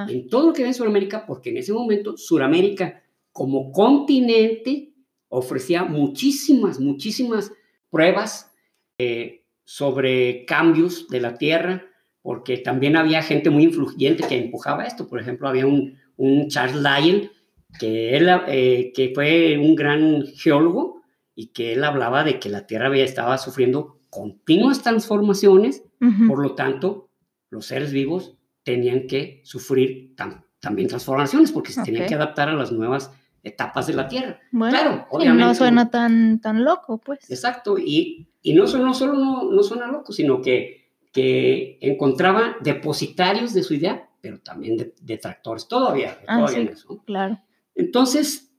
en 0.08 0.28
todo 0.30 0.48
lo 0.48 0.54
que 0.54 0.64
ve 0.64 0.70
en 0.70 0.74
Sudamérica, 0.74 1.26
porque 1.26 1.50
en 1.50 1.58
ese 1.58 1.74
momento 1.74 2.18
Sudamérica 2.18 3.02
como 3.32 3.72
continente 3.72 4.94
ofrecía 5.30 5.84
muchísimas, 5.84 6.80
muchísimas 6.80 7.52
pruebas 7.90 8.52
eh, 8.98 9.46
sobre 9.66 10.46
cambios 10.46 11.08
de 11.08 11.22
la 11.22 11.38
Tierra, 11.38 11.86
porque 12.22 12.58
también 12.58 12.96
había 12.96 13.22
gente 13.22 13.50
muy 13.50 13.64
influyente 13.64 14.28
que 14.28 14.38
empujaba 14.38 14.86
esto. 14.86 15.08
Por 15.08 15.20
ejemplo, 15.20 15.48
había 15.48 15.66
un, 15.66 15.98
un 16.16 16.48
Charles 16.50 16.82
Lyell, 16.82 17.32
que, 17.80 18.16
él, 18.16 18.30
eh, 18.48 18.92
que 18.96 19.12
fue 19.14 19.58
un 19.58 19.76
gran 19.76 20.26
geólogo, 20.36 21.02
y 21.36 21.48
que 21.48 21.74
él 21.74 21.84
hablaba 21.84 22.24
de 22.24 22.40
que 22.40 22.50
la 22.50 22.68
Tierra 22.68 22.88
había, 22.88 23.04
estaba 23.04 23.38
sufriendo 23.38 24.00
continuas 24.10 24.84
transformaciones, 24.84 25.84
por 26.28 26.40
lo 26.40 26.54
tanto, 26.54 27.10
los 27.50 27.66
seres 27.66 27.94
vivos 27.94 28.36
tenían 28.64 29.08
que 29.08 29.42
sufrir 29.44 30.16
también 30.60 30.88
transformaciones 30.88 31.52
porque 31.52 31.72
se 31.72 31.84
tenían 31.84 32.08
que 32.08 32.16
adaptar 32.16 32.50
a 32.50 32.54
las 32.54 32.72
nuevas 32.72 33.12
etapas 33.44 33.88
de 33.88 33.94
la 33.94 34.08
Tierra. 34.08 34.40
Bueno, 34.52 34.78
claro, 34.78 35.08
obviamente. 35.12 35.44
No 35.44 35.54
suena 35.54 35.90
tan, 35.90 36.40
tan 36.40 36.64
loco, 36.64 36.98
pues. 36.98 37.30
Exacto, 37.30 37.78
y, 37.78 38.30
y 38.42 38.54
no, 38.54 38.64
no 38.64 38.94
solo 38.94 39.14
no, 39.14 39.52
no 39.52 39.64
suena 39.64 39.88
loco, 39.88 40.14
sino 40.14 40.42
que, 40.42 40.92
que 41.12 41.78
encontraba 41.82 42.56
depositarios 42.62 43.54
de 43.54 43.64
su 43.64 43.74
idea, 43.74 44.10
pero 44.22 44.40
también 44.40 44.94
detractores, 45.02 45.68
todavía, 45.68 46.18
ah, 46.28 46.40
todavía 46.40 46.68
sí, 46.68 46.74
eso. 46.74 47.04
Claro. 47.06 47.40
Entonces, 47.76 48.54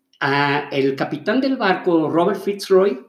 el 0.71 0.97
capitán 0.97 1.41
del 1.41 1.57
barco, 1.57 2.11
Robert 2.11 2.41
Fitzroy, 2.41 3.07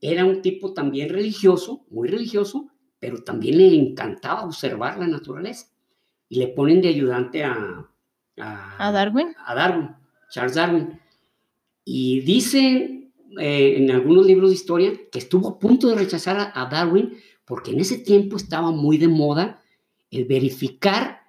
era 0.00 0.24
un 0.24 0.42
tipo 0.42 0.72
también 0.72 1.08
religioso, 1.08 1.84
muy 1.90 2.08
religioso, 2.08 2.68
pero 3.00 3.22
también 3.22 3.58
le 3.58 3.74
encantaba 3.74 4.44
observar 4.44 4.98
la 4.98 5.06
naturaleza. 5.06 5.66
Y 6.34 6.38
le 6.38 6.48
ponen 6.48 6.82
de 6.82 6.88
ayudante 6.88 7.44
a... 7.44 7.88
¿A, 8.38 8.90
Darwin? 8.90 9.36
A 9.46 9.54
Darwin, 9.54 9.90
Charles 10.32 10.56
Darwin. 10.56 11.00
Y 11.84 12.22
dicen 12.22 13.12
eh, 13.38 13.76
en 13.76 13.88
algunos 13.92 14.26
libros 14.26 14.50
de 14.50 14.56
historia 14.56 14.92
que 15.12 15.20
estuvo 15.20 15.48
a 15.48 15.58
punto 15.60 15.86
de 15.86 15.94
rechazar 15.94 16.50
a 16.52 16.66
Darwin 16.66 17.16
porque 17.44 17.70
en 17.70 17.78
ese 17.78 17.98
tiempo 17.98 18.36
estaba 18.36 18.72
muy 18.72 18.98
de 18.98 19.06
moda 19.06 19.62
el 20.10 20.24
verificar 20.24 21.20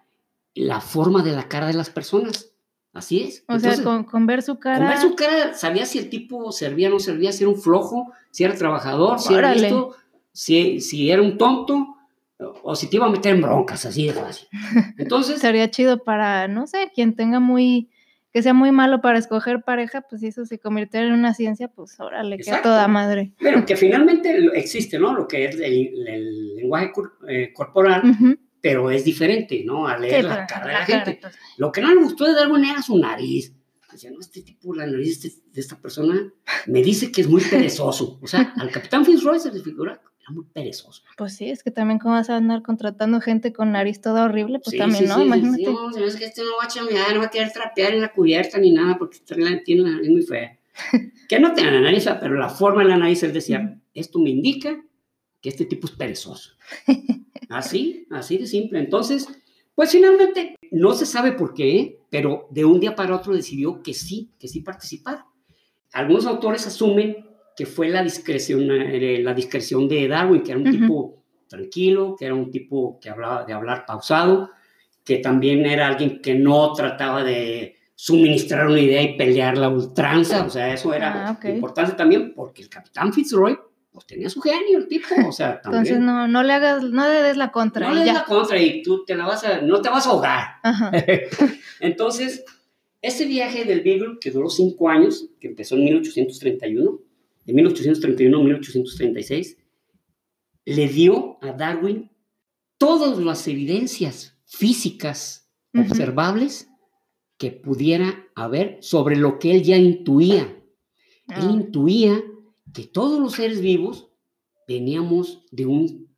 la 0.56 0.82
forma 0.82 1.22
de 1.22 1.34
la 1.34 1.48
cara 1.48 1.68
de 1.68 1.74
las 1.74 1.92
personas. 1.92 2.54
Así 2.92 3.22
es. 3.22 3.44
O 3.48 3.60
sea, 3.60 3.76
con, 3.84 4.26
ver 4.26 4.42
su 4.42 4.58
cara. 4.58 4.80
Con 4.80 4.88
ver 4.88 4.98
su 4.98 5.14
cara, 5.14 5.54
sabía 5.54 5.86
si 5.86 6.00
el 6.00 6.10
tipo 6.10 6.52
servía 6.52 6.88
o 6.88 6.94
no 6.94 7.00
servía, 7.00 7.32
si 7.32 7.44
era 7.44 7.52
un 7.54 7.62
flojo, 7.62 8.12
si 8.32 8.44
era 8.44 8.56
trabajador, 8.56 9.20
si 9.20 9.36
era 9.36 9.54
listo, 9.54 9.96
si, 10.32 10.80
si 10.80 11.12
era 11.12 11.22
un 11.22 11.38
tonto 11.38 11.95
o 12.40 12.76
si 12.76 12.90
te 12.90 12.98
iba 12.98 13.06
a 13.06 13.10
meter 13.10 13.36
en 13.36 13.42
broncas, 13.42 13.86
así 13.86 14.08
de 14.08 14.14
fácil. 14.14 14.48
Entonces. 14.98 15.40
Sería 15.40 15.70
chido 15.70 16.04
para, 16.04 16.48
no 16.48 16.68
sé, 16.68 16.92
quien 16.94 17.16
tenga 17.16 17.40
muy. 17.40 17.90
que 18.34 18.42
sea 18.42 18.54
muy 18.54 18.72
malo 18.72 19.02
para 19.02 19.18
escoger 19.18 19.64
pareja, 19.64 20.02
pues 20.02 20.22
si 20.22 20.28
eso 20.28 20.46
se 20.46 20.60
convirtiera 20.60 21.08
en 21.08 21.14
una 21.14 21.34
ciencia, 21.34 21.68
pues 21.70 22.00
ahora 22.00 22.24
le 22.24 22.38
queda 22.38 22.62
toda 22.62 22.88
madre. 22.88 23.34
Pero 23.40 23.66
que 23.66 23.76
finalmente 23.76 24.38
existe, 24.54 25.00
¿no? 25.00 25.14
Lo 25.14 25.28
que 25.28 25.46
es 25.46 25.56
el, 25.60 26.56
lenguaje 26.56 26.92
eh, 27.28 27.54
corporal 27.54 28.04
pero 28.66 28.90
es 28.90 29.06
diferente, 29.06 29.62
¿no? 29.64 29.86
A 29.86 29.96
leer 29.96 30.26
la 30.26 30.48
cara 30.48 30.66
de 30.66 30.74
la, 30.74 30.86
gente. 30.88 31.20
Lo 31.58 31.72
que 31.72 31.82
no 31.82 31.94
le 31.94 32.02
gustó 32.02 32.26
de 32.26 32.34
Darwin 32.34 32.66
era 32.66 32.82
su 32.82 32.98
nariz. 32.98 33.54
Decía, 33.92 34.10
no, 34.10 34.20
este 34.20 34.42
tipo, 34.42 34.74
la 34.74 34.88
nariz 34.88 35.22
de, 35.22 35.62
esta 35.62 35.80
persona 35.80 36.34
me 36.66 36.82
dice 36.82 37.12
que 37.12 37.22
es 37.22 37.30
muy 37.30 37.44
perezoso. 37.44 38.18
O 38.24 38.26
sea, 38.26 38.56
al 38.58 38.72
capitán 38.72 39.06
Fitzroy 39.06 39.40
se 39.40 39.54
le 39.54 39.60
figura 39.60 40.02
era 40.26 40.34
muy 40.34 40.46
perezoso. 40.46 41.04
Pues 41.18 41.36
sí, 41.36 41.50
es 41.50 41.64
que 41.64 41.72
también 41.72 42.00
cómo 42.00 42.16
vas 42.16 42.30
a 42.30 42.38
andar 42.38 42.64
contratando 42.64 43.22
gente 43.22 43.54
con 43.54 43.72
nariz 43.72 44.02
toda 44.02 44.26
horrible, 44.26 44.60
pues 44.60 44.78
también, 44.78 45.08
¿no? 45.08 45.18
Sí, 45.18 45.24
Imagínate. 45.24 45.66
Sí, 45.66 45.72
no, 45.72 46.06
es 46.06 46.16
que 46.16 46.26
este 46.26 46.42
no 46.42 46.58
va 46.58 46.66
a 46.66 46.68
chambear, 46.68 47.14
no 47.14 47.20
va 47.20 47.28
a 47.28 47.30
querer 47.30 47.52
trapear 47.52 47.94
en 47.94 48.02
la 48.02 48.12
cubierta 48.12 48.58
ni 48.58 48.72
nada, 48.72 48.98
porque 48.98 49.20
tiene 49.64 49.84
la 49.84 49.92
nariz 49.92 50.10
muy 50.10 50.24
fea. 50.24 50.58
que 51.30 51.40
no 51.40 51.54
tiene 51.54 51.72
la 51.72 51.82
nariz 51.82 52.06
pero 52.20 52.36
la 52.36 52.50
forma 52.50 52.84
de 52.84 52.90
la 52.90 52.98
nariz, 52.98 53.24
él 53.24 53.34
decía, 53.34 53.80
esto 53.94 54.20
me 54.20 54.30
indica 54.30 54.84
que 55.42 55.50
este 55.50 55.66
tipo 55.66 55.88
es 55.88 55.94
perezoso. 55.94 56.54
Así, 57.50 58.08
así 58.10 58.40
de 58.40 58.48
simple. 58.48 58.80
Entonces, 58.80 59.28
pues 59.76 59.92
finalmente 59.92 60.56
no 60.72 60.96
se 60.96 61.06
sabe 61.06 61.34
por 61.34 61.54
qué, 61.54 62.00
pero 62.10 62.48
de 62.50 62.66
un 62.66 62.80
día 62.80 62.96
para 62.96 63.16
otro 63.16 63.36
decidió 63.36 63.84
que 63.84 63.94
sí, 63.94 64.32
que 64.40 64.48
sí 64.48 64.62
participar. 64.62 65.26
Algunos 65.94 66.26
autores 66.26 66.66
asumen 66.66 67.25
que 67.56 67.66
fue 67.66 67.90
la 67.90 68.04
discreción, 68.04 68.70
eh, 68.70 69.20
la 69.22 69.34
discreción 69.34 69.88
de 69.88 70.08
Darwin, 70.08 70.42
que 70.42 70.52
era 70.52 70.60
un 70.60 70.70
tipo 70.70 71.24
tranquilo, 71.48 72.16
que 72.18 72.26
era 72.26 72.36
un 72.36 72.52
tipo 72.52 73.00
que 73.00 73.10
hablaba 73.10 73.46
de 73.46 73.54
hablar 73.54 73.86
pausado, 73.86 74.50
que 75.04 75.18
también 75.18 75.66
era 75.66 75.88
alguien 75.88 76.22
que 76.22 76.36
no 76.36 76.74
trataba 76.74 77.24
de 77.24 77.76
suministrar 77.96 78.68
una 78.68 78.80
idea 78.80 79.02
y 79.02 79.16
pelear 79.16 79.58
la 79.58 79.70
ultranza, 79.70 80.44
o 80.46 80.50
sea, 80.50 80.74
eso 80.74 80.94
era 80.94 81.30
ah, 81.30 81.48
importante 81.48 81.94
también 81.94 82.34
porque 82.36 82.62
el 82.64 82.70
capitán 82.70 83.14
Fitzroy 83.14 83.58
pues 83.96 84.06
tenía 84.06 84.30
su 84.30 84.42
genio 84.42 84.78
el 84.78 84.90
tipo, 84.90 85.08
o 85.26 85.32
sea, 85.32 85.62
también. 85.62 85.86
Entonces 85.86 86.06
no, 86.06 86.28
no 86.28 86.44
le 86.44 86.52
hagas, 86.52 86.84
no 86.84 87.08
le 87.08 87.22
des 87.22 87.38
la 87.38 87.54
contra. 87.54 87.88
No 87.88 87.96
le 87.96 88.04
des 88.04 88.14
la 88.14 88.26
contra 88.26 88.60
y 88.60 88.82
tú 88.84 89.06
te 89.06 89.16
la 89.16 89.26
vas 89.26 89.46
a, 89.46 89.62
no 89.62 89.82
te 89.82 89.90
vas 89.90 90.06
a 90.06 90.10
ahogar. 90.10 90.44
Entonces, 91.80 92.44
ese 93.02 93.26
viaje 93.26 93.64
del 93.64 93.82
Beagle, 93.82 94.18
que 94.20 94.32
duró 94.32 94.50
cinco 94.50 94.90
años, 94.90 95.30
que 95.40 95.48
empezó 95.48 95.76
en 95.76 95.86
1831, 95.86 97.00
de 97.46 97.54
1831 97.54 98.38
a 98.38 98.44
1836, 98.44 99.58
le 100.66 100.88
dio 100.88 101.38
a 101.42 101.52
Darwin 101.54 102.12
todas 102.78 103.18
las 103.18 103.48
evidencias 103.48 104.38
físicas 104.46 105.52
observables 105.74 106.70
que 107.38 107.52
pudiera 107.52 108.28
haber 108.36 108.78
sobre 108.82 109.16
lo 109.16 109.40
que 109.40 109.52
él 109.52 109.64
ya 109.64 109.78
intuía. 109.78 110.64
Él 111.28 111.36
ah. 111.36 111.52
intuía 111.52 112.24
que 112.74 112.86
todos 112.86 113.20
los 113.20 113.34
seres 113.34 113.62
vivos 113.62 114.10
veníamos 114.68 115.46
de 115.52 115.66
un 115.66 116.16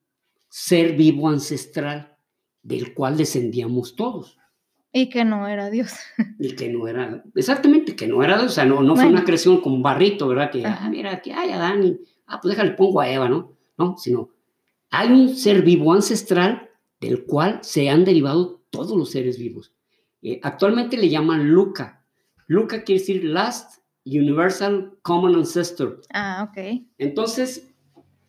ser 0.50 0.96
vivo 0.96 1.30
ancestral 1.30 2.18
del 2.62 2.94
cual 2.94 3.18
descendíamos 3.18 3.96
todos. 3.96 4.37
Y 4.98 5.10
que 5.10 5.24
no 5.24 5.48
era 5.48 5.70
Dios. 5.70 5.94
Y 6.40 6.56
que 6.56 6.70
no 6.70 6.88
era, 6.88 7.24
exactamente, 7.36 7.96
que 7.96 8.08
no 8.08 8.24
era 8.24 8.38
Dios, 8.38 8.52
o 8.52 8.56
sea, 8.56 8.66
no, 8.66 8.82
no 8.82 8.96
fue 8.96 9.06
una 9.06 9.24
creación 9.24 9.62
con 9.62 9.84
barrito, 9.84 10.28
¿verdad? 10.28 10.50
Que, 10.50 10.66
ah, 10.66 10.88
mira, 10.90 11.22
que 11.22 11.34
hay 11.34 11.52
Adán 11.52 11.84
y, 11.84 12.00
ah, 12.26 12.40
pues 12.42 12.56
déjale, 12.56 12.72
pongo 12.72 13.00
a 13.00 13.10
Eva, 13.10 13.30
¿no? 13.30 13.54
No, 13.78 13.96
sino, 13.98 14.30
hay 14.90 15.12
un 15.12 15.36
ser 15.36 15.62
vivo 15.62 15.94
ancestral 15.94 16.70
del 17.00 17.26
cual 17.26 17.60
se 17.62 17.90
han 17.90 18.06
derivado 18.06 18.64
todos 18.72 18.98
los 18.98 19.12
seres 19.12 19.38
vivos. 19.38 19.72
Eh, 20.24 20.40
actualmente 20.42 20.98
le 20.98 21.10
llaman 21.10 21.48
Luca. 21.48 22.04
Luca 22.48 22.84
quiere 22.84 23.00
decir 23.00 23.24
last 23.24 23.84
Universal 24.04 24.98
Common 25.04 25.36
Ancestor. 25.36 26.02
Ah, 26.12 26.50
ok. 26.50 26.82
Entonces. 26.98 27.72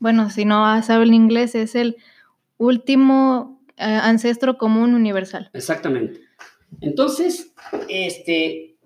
Bueno, 0.01 0.29
si 0.29 0.45
no 0.45 0.83
sabe 0.83 1.05
el 1.05 1.15
inglés, 1.15 1.55
es 1.55 1.75
el 1.75 1.97
último 2.59 3.63
eh, 3.79 3.85
ancestro 3.85 4.59
común 4.59 4.95
universal. 4.95 5.51
Exactamente. 5.55 6.28
Entonces, 6.81 7.55
este, 7.89 8.77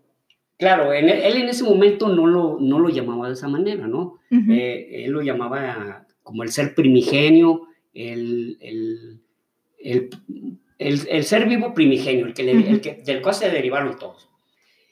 claro, 0.58 0.92
él 0.92 1.08
en 1.08 1.48
ese 1.48 1.64
momento 1.64 2.08
no 2.08 2.26
lo, 2.26 2.58
no 2.60 2.78
lo 2.78 2.88
llamaba 2.88 3.28
de 3.28 3.34
esa 3.34 3.48
manera, 3.48 3.86
¿no? 3.86 4.18
Eh, 4.30 5.04
él 5.04 5.12
lo 5.12 5.20
llamaba 5.20 6.06
como 6.22 6.42
el 6.42 6.50
ser 6.50 6.74
primigenio, 6.74 7.66
el, 7.92 8.56
el, 8.60 10.10
el, 10.78 11.24
ser 11.24 11.46
vivo 11.48 11.74
primigenio, 11.74 12.26
el 12.26 12.34
que, 12.34 12.50
el 12.50 12.80
que, 12.80 13.02
del 13.04 13.20
cual 13.20 13.34
se 13.34 13.50
derivaron 13.50 13.98
todos. 13.98 14.30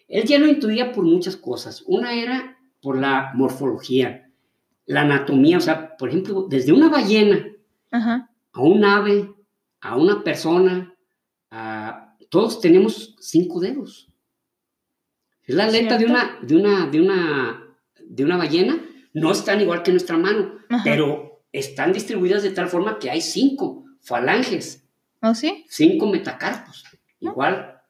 Él 0.08 0.24
ya 0.24 0.38
lo 0.38 0.46
intuía 0.46 0.92
por 0.92 1.04
muchas 1.04 1.36
cosas. 1.36 1.84
Una 1.86 2.14
era 2.14 2.58
por 2.82 2.98
la 2.98 3.32
morfología, 3.34 4.30
la 4.84 5.02
anatomía, 5.02 5.56
o 5.56 5.60
sea, 5.60 5.96
por 5.96 6.10
ejemplo, 6.10 6.46
desde 6.50 6.72
una 6.72 6.88
ballena 6.88 7.46
a 7.92 8.60
un 8.60 8.84
ave 8.84 9.30
a 9.80 9.96
una 9.96 10.22
persona, 10.22 10.94
todos 12.30 12.60
tenemos 12.60 13.16
cinco 13.20 13.60
dedos. 13.60 14.08
Es 15.44 15.54
la 15.54 15.64
aleta 15.64 15.98
de 15.98 16.06
una, 16.06 16.38
de, 16.40 16.56
una, 16.56 16.86
de, 16.86 17.00
una, 17.00 17.76
de 17.98 18.24
una 18.24 18.36
ballena, 18.36 18.80
no 19.12 19.32
están 19.32 19.60
igual 19.60 19.82
que 19.82 19.90
nuestra 19.90 20.16
mano, 20.16 20.54
pero 20.84 21.42
están 21.52 21.92
distribuidas 21.92 22.42
de 22.42 22.50
tal 22.50 22.68
forma 22.68 22.98
que 22.98 23.10
hay 23.10 23.20
cinco 23.20 23.84
falanges. 24.00 24.84
¿Oh, 25.20 25.34
sí? 25.34 25.66
Cinco 25.68 26.06
metacarpos. 26.06 26.84
Igual, 27.18 27.80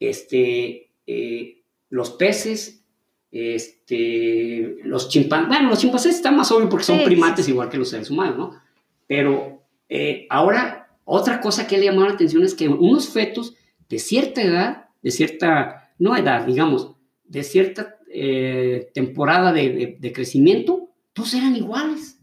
este, 0.00 0.92
eh, 1.06 1.62
los 1.90 2.12
peces, 2.12 2.84
este, 3.30 4.78
los 4.82 5.10
chimpancés, 5.10 5.48
bueno, 5.48 5.68
los 5.68 5.78
chimpancés 5.78 6.16
están 6.16 6.36
más 6.36 6.50
obvios 6.50 6.70
porque 6.70 6.86
son 6.86 7.04
primates 7.04 7.48
igual 7.48 7.68
que 7.68 7.78
los 7.78 7.90
seres 7.90 8.10
humanos, 8.10 8.38
¿no? 8.38 8.62
Pero 9.06 9.62
eh, 9.90 10.26
ahora, 10.30 10.96
otra 11.04 11.40
cosa 11.40 11.66
que 11.66 11.76
le 11.76 11.84
llamó 11.84 12.00
la 12.00 12.14
atención 12.14 12.42
es 12.44 12.54
que 12.54 12.68
unos 12.68 13.10
fetos 13.10 13.54
de 13.90 13.98
cierta 13.98 14.40
edad, 14.40 14.88
de 15.02 15.10
cierta, 15.10 15.92
no 15.98 16.16
edad, 16.16 16.46
digamos, 16.46 16.92
de 17.24 17.42
cierta 17.42 17.98
eh, 18.08 18.88
temporada 18.94 19.52
de, 19.52 20.12
crecimiento, 20.14 20.90
todos 21.12 21.34
eran 21.34 21.56
iguales. 21.56 22.18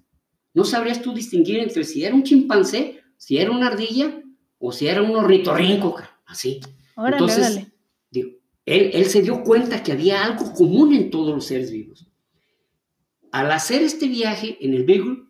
No 0.53 0.63
sabrías 0.63 1.01
tú 1.01 1.13
distinguir 1.13 1.59
entre 1.59 1.83
si 1.83 2.05
era 2.05 2.15
un 2.15 2.23
chimpancé, 2.23 3.01
si 3.17 3.37
era 3.37 3.51
una 3.51 3.67
ardilla 3.67 4.23
o 4.57 4.71
si 4.71 4.87
era 4.87 5.01
un 5.01 5.15
ornitorrinco, 5.15 5.97
así. 6.25 6.61
Entonces, 6.95 7.67
él, 8.11 8.39
él, 8.65 9.05
se 9.05 9.21
dio 9.21 9.43
cuenta 9.43 9.83
que 9.83 9.91
había 9.91 10.23
algo 10.23 10.53
común 10.53 10.93
en 10.93 11.09
todos 11.11 11.35
los 11.35 11.45
seres 11.45 11.69
vivos. 11.69 12.07
Al 13.31 13.51
hacer 13.51 13.83
este 13.83 14.07
viaje 14.07 14.57
en 14.61 14.73
el 14.73 14.85
Beagle, 14.85 15.23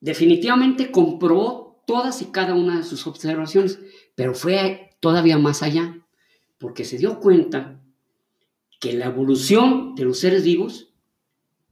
definitivamente 0.00 0.90
comprobó 0.90 1.82
todas 1.86 2.20
y 2.20 2.26
cada 2.26 2.54
una 2.54 2.76
de 2.76 2.84
sus 2.84 3.06
observaciones, 3.06 3.78
pero 4.14 4.34
fue 4.34 4.85
todavía 5.00 5.38
más 5.38 5.62
allá, 5.62 5.98
porque 6.58 6.84
se 6.84 6.98
dio 6.98 7.20
cuenta 7.20 7.80
que 8.80 8.92
la 8.92 9.06
evolución 9.06 9.94
de 9.94 10.04
los 10.04 10.18
seres 10.18 10.44
vivos 10.44 10.92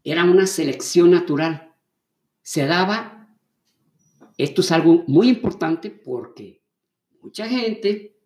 era 0.03 0.25
una 0.25 0.47
selección 0.47 1.11
natural. 1.11 1.75
Se 2.43 2.67
daba, 2.67 3.37
esto 4.37 4.61
es 4.61 4.73
algo 4.73 5.05
muy 5.07 5.29
importante 5.29 5.91
porque 5.91 6.63
mucha 7.23 7.49
gente, 7.49 8.17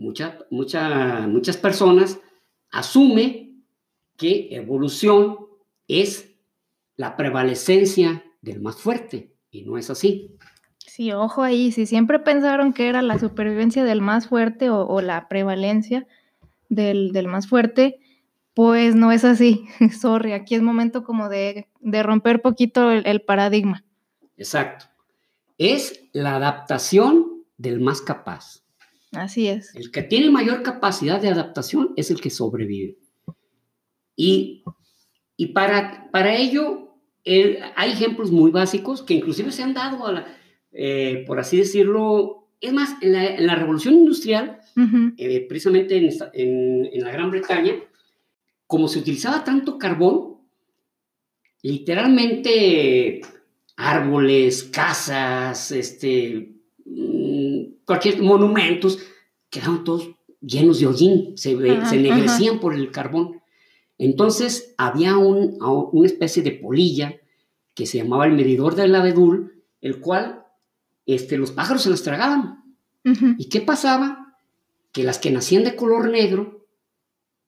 muchas 0.00 1.56
personas 1.58 2.18
asume 2.70 3.56
que 4.16 4.48
evolución 4.50 5.38
es 5.88 6.34
la 6.96 7.16
prevalecencia 7.16 8.24
del 8.40 8.60
más 8.60 8.76
fuerte 8.76 9.34
y 9.50 9.62
no 9.62 9.76
es 9.76 9.90
así. 9.90 10.36
Sí, 10.86 11.12
ojo 11.12 11.42
ahí, 11.42 11.72
si 11.72 11.86
siempre 11.86 12.18
pensaron 12.18 12.72
que 12.72 12.88
era 12.88 13.02
la 13.02 13.18
supervivencia 13.18 13.84
del 13.84 14.00
más 14.00 14.28
fuerte 14.28 14.70
o, 14.70 15.00
la 15.00 15.28
prevalencia 15.28 16.06
del, 16.68 17.12
del, 17.12 17.26
más 17.26 17.46
fuerte, 17.46 18.00
pues 18.54 18.94
no 18.94 19.12
es 19.12 19.24
así. 19.24 19.66
Sorry, 20.00 20.32
aquí 20.32 20.54
es 20.54 20.62
momento 20.62 21.04
como 21.04 21.28
de, 21.28 21.68
de 21.80 22.02
romper 22.02 22.42
poquito 22.42 22.90
el, 22.90 23.22
paradigma. 23.22 23.84
Exacto. 24.36 24.86
Es 25.58 26.02
la 26.12 26.36
adaptación 26.36 27.44
del 27.56 27.80
más 27.80 28.00
capaz. 28.00 28.64
Así 29.12 29.48
es. 29.48 29.74
El 29.74 29.90
que 29.90 30.02
tiene 30.02 30.30
mayor 30.30 30.62
capacidad 30.62 31.20
de 31.20 31.28
adaptación 31.28 31.92
es 31.96 32.10
el 32.10 32.20
que 32.20 32.30
sobrevive. 32.30 32.96
Y, 34.16 34.64
y 35.36 35.48
para, 35.48 36.10
para 36.10 36.36
ello 36.36 36.96
hay 37.24 37.92
ejemplos 37.92 38.30
muy 38.30 38.50
básicos 38.50 39.02
que 39.02 39.14
inclusive 39.14 39.52
se 39.52 39.62
han 39.62 39.74
dado, 39.74 40.04
eh, 40.72 41.24
por 41.26 41.38
así 41.38 41.56
decirlo, 41.58 42.48
es 42.60 42.72
más, 42.72 42.96
en 43.02 43.46
la, 43.46 43.54
revolución 43.54 43.94
industrial, 43.94 44.60
eh, 45.16 45.46
precisamente 45.48 45.96
en, 45.96 46.10
en, 46.92 47.02
la 47.02 47.10
Gran 47.10 47.30
Bretaña, 47.30 47.74
como 48.66 48.88
se 48.88 48.98
utilizaba 48.98 49.44
tanto 49.44 49.78
carbón, 49.78 50.36
literalmente 51.62 53.20
árboles, 53.76 54.64
casas, 54.64 55.72
este, 55.72 56.54
mm, 56.84 57.84
cualquier 57.84 58.22
monumentos, 58.22 58.98
quedaban 59.48 59.84
todos 59.84 60.10
llenos 60.40 60.80
de 60.80 60.86
hollín, 60.86 61.36
se, 61.36 61.56
se 61.56 61.96
ennegrecían 61.96 62.60
por 62.60 62.74
el 62.74 62.90
carbón. 62.90 63.40
Entonces 63.98 64.74
había 64.78 65.16
un, 65.16 65.58
una 65.60 66.06
especie 66.06 66.42
de 66.42 66.52
polilla 66.52 67.16
que 67.74 67.86
se 67.86 67.98
llamaba 67.98 68.26
el 68.26 68.32
medidor 68.32 68.74
del 68.74 68.94
abedul, 68.94 69.62
el 69.80 70.00
cual 70.00 70.44
este, 71.14 71.36
los 71.38 71.52
pájaros 71.52 71.82
se 71.82 71.90
las 71.90 72.02
tragaban. 72.02 72.64
¿Y 73.38 73.48
qué 73.48 73.60
pasaba? 73.60 74.36
Que 74.92 75.04
las 75.04 75.18
que 75.18 75.30
nacían 75.30 75.64
de 75.64 75.74
color 75.74 76.10
negro 76.10 76.66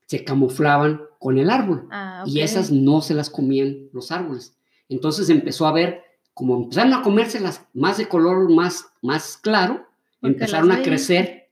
se 0.06 0.24
camuflaban 0.24 1.02
con 1.18 1.38
el 1.38 1.50
árbol. 1.50 1.88
Ah, 1.90 2.24
y 2.26 2.40
esas 2.40 2.70
no 2.70 3.00
se 3.00 3.14
las 3.14 3.30
comían 3.30 3.88
los 3.92 4.10
árboles. 4.10 4.56
Entonces 4.88 5.28
empezó 5.30 5.66
a 5.66 5.72
ver, 5.72 6.02
como 6.34 6.56
empezaron 6.56 6.92
a 6.92 7.02
comérselas 7.02 7.66
más 7.72 7.98
de 7.98 8.08
color 8.08 8.50
más, 8.50 8.86
más 9.00 9.36
claro, 9.36 9.86
empezaron 10.20 10.72
a 10.72 10.82
crecer, 10.82 11.50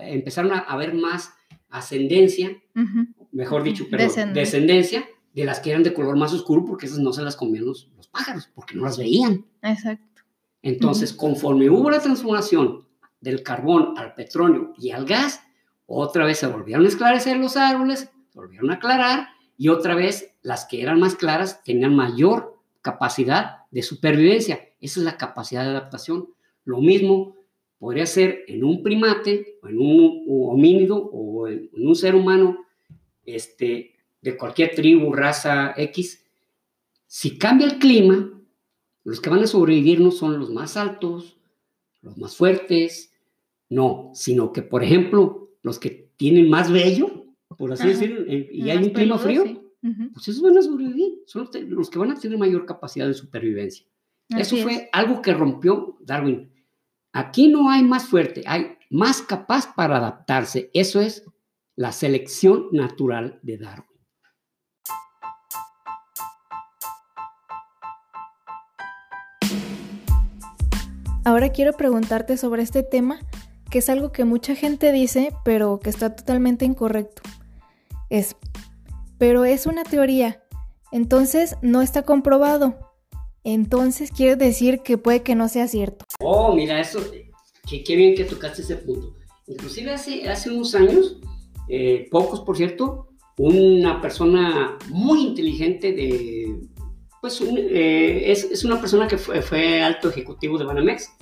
empezaron 0.00 0.52
a, 0.52 0.76
ver 0.76 0.94
más 0.94 1.32
ascendencia, 1.68 2.50
mejor 3.32 3.62
dicho, 3.62 3.86
pero 3.90 4.04
descendencia. 4.32 5.04
de 5.34 5.44
las 5.44 5.60
que 5.60 5.70
eran 5.70 5.82
de 5.82 5.94
color 5.94 6.16
más 6.16 6.32
oscuro, 6.32 6.64
porque 6.64 6.86
esas 6.86 6.98
no 6.98 7.12
se 7.12 7.22
las 7.22 7.36
comían 7.36 7.66
los, 7.66 7.90
pájaros, 8.10 8.50
porque 8.54 8.74
no 8.74 8.84
las 8.84 8.98
veían. 8.98 9.46
Exacto. 9.62 10.11
Entonces, 10.62 11.12
conforme 11.12 11.68
hubo 11.68 11.90
la 11.90 12.00
transformación 12.00 12.86
del 13.20 13.42
carbón 13.42 13.94
al 13.96 14.14
petróleo 14.14 14.72
y 14.78 14.90
al 14.90 15.04
gas, 15.04 15.40
otra 15.86 16.24
vez 16.24 16.38
se 16.38 16.46
volvieron 16.46 16.84
a 16.84 16.88
esclarecer 16.88 17.36
los 17.36 17.56
árboles, 17.56 18.10
volvieron 18.34 18.70
a 18.70 18.74
aclarar 18.74 19.28
y 19.58 19.68
otra 19.68 19.94
vez 19.94 20.34
las 20.42 20.64
que 20.64 20.80
eran 20.80 21.00
más 21.00 21.16
claras 21.16 21.62
tenían 21.64 21.94
mayor 21.94 22.58
capacidad 22.80 23.58
de 23.70 23.82
supervivencia. 23.82 24.68
Esa 24.80 25.00
es 25.00 25.04
la 25.04 25.16
capacidad 25.16 25.62
de 25.64 25.70
adaptación. 25.70 26.28
Lo 26.64 26.78
mismo 26.78 27.36
podría 27.78 28.06
ser 28.06 28.44
en 28.46 28.64
un 28.64 28.82
primate, 28.82 29.58
o 29.62 29.68
en 29.68 29.78
un 29.78 30.24
homínido 30.28 30.96
o 30.96 31.48
en, 31.48 31.68
un 31.72 31.96
ser 31.96 32.14
humano 32.14 32.64
este, 33.24 33.96
de 34.20 34.36
cualquier 34.36 34.74
tribu, 34.74 35.12
raza 35.12 35.74
X. 35.76 36.24
Si 37.06 37.38
cambia 37.38 37.66
el 37.66 37.78
clima, 37.78 38.30
los 39.04 39.20
que 39.20 39.30
van 39.30 39.40
a 39.40 39.46
sobrevivir 39.46 40.00
no 40.00 40.10
son 40.10 40.38
los 40.38 40.50
más 40.50 40.76
altos, 40.76 41.38
los 42.02 42.16
más 42.18 42.36
fuertes, 42.36 43.12
no, 43.68 44.10
sino 44.14 44.52
que, 44.52 44.62
por 44.62 44.84
ejemplo, 44.84 45.50
los 45.62 45.78
que 45.78 46.10
tienen 46.16 46.48
más 46.48 46.70
vello, 46.70 47.26
por 47.56 47.72
así 47.72 47.88
decirlo, 47.88 48.22
eh, 48.26 48.48
y 48.52 48.70
hay 48.70 48.78
un 48.78 48.90
clima 48.90 49.18
frío, 49.18 49.44
pues 50.12 50.28
esos 50.28 50.42
van 50.42 50.56
a 50.56 50.62
sobrevivir, 50.62 51.22
son 51.26 51.48
los, 51.68 51.90
que 51.90 51.98
van 51.98 52.12
a 52.12 52.18
tener 52.18 52.38
mayor 52.38 52.66
capacidad 52.66 53.06
de 53.06 53.14
supervivencia. 53.14 53.86
Eso 54.28 54.56
fue 54.56 54.88
algo 54.92 55.20
que 55.20 55.34
rompió 55.34 55.98
Darwin. 56.00 56.50
Aquí 57.12 57.48
no 57.48 57.70
hay 57.70 57.82
más 57.82 58.06
fuerte, 58.06 58.42
hay 58.46 58.78
más 58.90 59.20
capaz 59.20 59.74
para 59.74 59.98
adaptarse. 59.98 60.70
Eso 60.72 61.00
es 61.00 61.24
la 61.76 61.92
selección 61.92 62.68
natural 62.72 63.38
de 63.42 63.58
Darwin. 63.58 63.91
Ahora 71.24 71.50
quiero 71.50 71.72
preguntarte 71.72 72.36
sobre 72.36 72.62
este 72.62 72.82
tema, 72.82 73.20
que 73.70 73.78
es 73.78 73.88
algo 73.88 74.12
que 74.12 74.24
mucha 74.24 74.54
gente 74.54 74.92
dice, 74.92 75.32
pero 75.44 75.78
que 75.78 75.90
está 75.90 76.14
totalmente 76.14 76.64
incorrecto 76.64 77.22
es, 78.12 78.36
pero 79.16 79.46
es 79.46 79.64
una 79.64 79.84
teoría, 79.84 80.42
entonces 80.92 81.56
no 81.62 81.80
está 81.80 82.02
comprobado. 82.02 82.92
Entonces 83.42 84.10
quiere 84.12 84.36
decir 84.36 84.80
que 84.80 84.98
puede 84.98 85.22
que 85.22 85.34
no 85.34 85.48
sea 85.48 85.66
cierto. 85.66 86.04
Oh, 86.20 86.54
mira, 86.54 86.78
eso, 86.78 87.00
qué, 87.66 87.96
bien 87.96 88.14
que 88.14 88.24
tocaste 88.24 88.60
ese 88.60 88.76
punto. 88.76 89.14
Inclusive 89.46 89.92
hace, 89.92 90.28
hace 90.28 90.50
unos 90.50 90.74
años, 90.74 91.20
eh, 91.68 92.06
pocos 92.10 92.40
por 92.40 92.56
cierto, 92.56 93.08
una 93.38 94.02
persona 94.02 94.76
muy 94.90 95.22
inteligente 95.22 95.92
de, 95.92 96.60
pues 97.22 97.40
eh, 97.40 98.32
es, 98.32 98.44
es, 98.44 98.64
una 98.64 98.80
persona 98.80 99.06
que 99.06 99.16
fue, 99.16 99.40
fue 99.40 99.80
alto 99.80 100.10
ejecutivo 100.10 100.58
de 100.58 100.64
Banamex, 100.64 101.12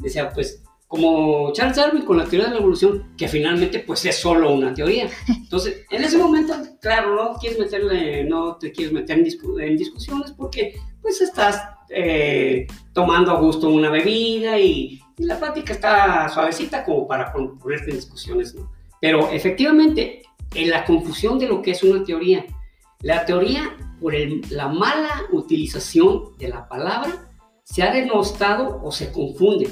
decía, 0.00 0.30
pues 0.30 0.60
como 0.88 1.52
Charles 1.52 1.76
Darwin 1.76 2.04
con 2.04 2.18
la 2.18 2.24
teoría 2.24 2.48
de 2.48 2.54
la 2.54 2.60
evolución, 2.60 3.14
que 3.16 3.28
finalmente 3.28 3.78
pues 3.78 4.04
es 4.04 4.16
solo 4.16 4.52
una 4.52 4.74
teoría. 4.74 5.08
Entonces, 5.28 5.84
en 5.90 6.02
ese 6.02 6.18
momento, 6.18 6.54
claro, 6.80 7.14
no 7.14 7.34
quieres 7.38 7.58
meterle, 7.58 8.24
no 8.24 8.56
te 8.56 8.72
quieres 8.72 8.92
meter 8.92 9.18
en, 9.18 9.76
discusiones 9.76 10.32
porque 10.32 10.74
pues 11.00 11.20
estás 11.20 11.62
eh, 11.88 12.66
tomando 12.92 13.30
a 13.30 13.40
gusto 13.40 13.68
una 13.68 13.90
bebida 13.90 14.58
y, 14.58 15.00
la 15.18 15.38
plática 15.38 15.72
está 15.72 16.28
suavecita 16.28 16.84
como 16.84 17.06
para 17.06 17.32
ponerte 17.32 17.90
en 17.90 17.96
discusiones, 17.96 18.52
¿no? 18.56 18.72
Pero 19.00 19.30
efectivamente, 19.30 20.22
en 20.52 20.70
la 20.70 20.84
confusión 20.84 21.38
de 21.38 21.46
lo 21.46 21.62
que 21.62 21.70
es 21.70 21.84
una 21.84 22.02
teoría, 22.02 22.44
la 23.00 23.24
teoría 23.24 23.76
por 24.04 24.12
la 24.50 24.68
mala 24.68 25.22
utilización 25.32 26.36
de 26.36 26.48
la 26.48 26.68
palabra 26.68 27.26
se 27.62 27.82
ha 27.82 27.90
denostado 27.90 28.82
o 28.84 28.92
se 28.92 29.10
confunde 29.10 29.70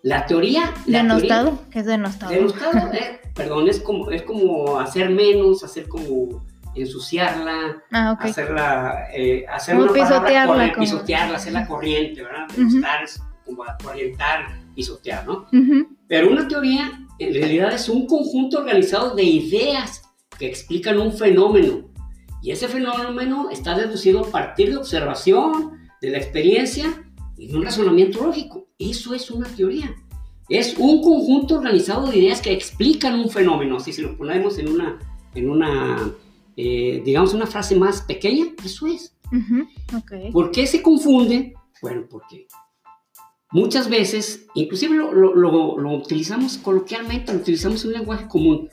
La 0.00 0.24
teoría... 0.24 0.72
La 0.86 1.02
denostado, 1.02 1.50
teoría, 1.50 1.70
¿qué 1.70 1.78
es 1.80 1.84
denostado? 1.86 2.32
Denostado, 2.32 2.92
eh, 2.94 3.20
perdón, 3.34 3.68
es 3.68 3.80
como, 3.80 4.10
es 4.10 4.22
como 4.22 4.78
hacer 4.80 5.10
menos, 5.10 5.62
hacer 5.64 5.86
como 5.86 6.42
ensuciarla, 6.74 7.82
ah, 7.92 8.12
okay. 8.12 8.30
hacerla, 8.30 9.08
eh, 9.12 9.44
hacer 9.52 9.74
Como 9.76 9.90
una 9.90 9.92
palabra 9.92 10.16
pisotearla, 10.16 10.46
corriente, 10.54 10.74
como- 10.74 10.84
pisotearla, 10.86 11.36
hacerla 11.36 11.66
corriente, 11.66 12.22
¿verdad? 12.22 12.48
Denostar 12.56 13.04
es 13.04 13.22
como 13.44 13.64
orientar, 13.86 14.46
pisotear, 14.74 15.26
¿no? 15.26 15.46
Ujú, 15.52 15.88
Pero 16.08 16.30
una 16.30 16.48
teoría 16.48 16.90
en 17.18 17.34
realidad 17.34 17.74
es 17.74 17.90
un 17.90 18.06
conjunto 18.06 18.60
organizado 18.60 19.14
de 19.14 19.24
ideas 19.24 20.02
que 20.38 20.46
explican 20.46 20.98
un 20.98 21.12
fenómeno. 21.12 21.93
Y 22.44 22.50
ese 22.50 22.68
fenómeno 22.68 23.48
está 23.50 23.74
deducido 23.74 24.20
a 24.20 24.30
partir 24.30 24.68
de 24.68 24.76
observación, 24.76 25.78
de 26.02 26.10
la 26.10 26.18
experiencia 26.18 26.84
y 27.38 27.46
de 27.48 27.56
un 27.56 27.62
razonamiento 27.64 28.22
lógico. 28.22 28.66
Eso 28.78 29.14
es 29.14 29.30
una 29.30 29.48
teoría. 29.48 29.94
Es 30.50 30.74
un 30.76 31.00
conjunto 31.02 31.54
organizado 31.54 32.06
de 32.10 32.18
ideas 32.18 32.42
que 32.42 32.52
explican 32.52 33.18
un 33.18 33.30
fenómeno. 33.30 33.80
Si 33.80 33.94
se 33.94 34.02
lo 34.02 34.14
ponemos 34.18 34.58
en 34.58 34.68
una, 34.68 34.98
en 35.34 35.48
una 35.48 36.12
eh, 36.54 37.00
digamos, 37.02 37.32
una 37.32 37.46
frase 37.46 37.76
más 37.76 38.02
pequeña, 38.02 38.44
eso 38.62 38.86
es. 38.88 39.16
ujú, 39.32 39.66
ok. 39.96 40.30
¿Por 40.30 40.50
qué 40.50 40.66
se 40.66 40.82
confunde? 40.82 41.54
Bueno, 41.80 42.04
porque 42.10 42.46
muchas 43.52 43.88
veces, 43.88 44.46
inclusive 44.54 44.94
lo, 44.96 45.14
lo- 45.14 45.34
lo- 45.34 45.78
lo 45.78 45.90
utilizamos 45.96 46.58
coloquialmente, 46.58 47.32
lo 47.32 47.38
utilizamos 47.38 47.82
en 47.84 47.88
un 47.92 47.94
lenguaje 47.94 48.28
común. 48.28 48.68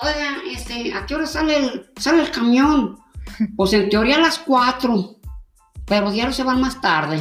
Oiga, 0.00 0.36
este, 0.52 0.92
¿a 0.94 1.06
qué 1.06 1.14
hora 1.14 1.26
sale 1.26 1.56
el, 1.56 1.86
sale 1.96 2.22
el 2.22 2.30
camión? 2.30 2.98
Pues 3.56 3.72
en 3.72 3.88
teoría 3.90 4.16
a 4.16 4.20
las 4.20 4.38
4, 4.38 5.16
pero 5.86 6.10
diario 6.12 6.32
se 6.32 6.44
van 6.44 6.60
más 6.60 6.80
tarde. 6.80 7.20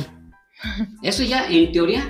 Eso 1.02 1.24
ya, 1.24 1.48
en 1.48 1.72
teoría, 1.72 2.04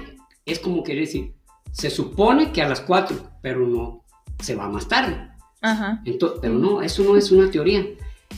es 0.46 0.60
como 0.60 0.84
querer 0.84 1.06
decir, 1.06 1.34
se 1.72 1.90
supone 1.90 2.52
que 2.52 2.62
a 2.62 2.68
las 2.70 2.82
4, 2.82 3.32
pero 3.42 3.66
no, 3.66 4.04
se 4.40 4.56
va 4.56 4.68
más 4.70 4.88
tarde. 4.88 5.30
Ajá. 5.62 6.02
Ento- 6.06 6.40
pero 6.42 6.54
no, 6.56 6.82
eso 6.82 7.04
no 7.04 7.16
es 7.16 7.32
una 7.32 7.50
teoría. 7.50 7.86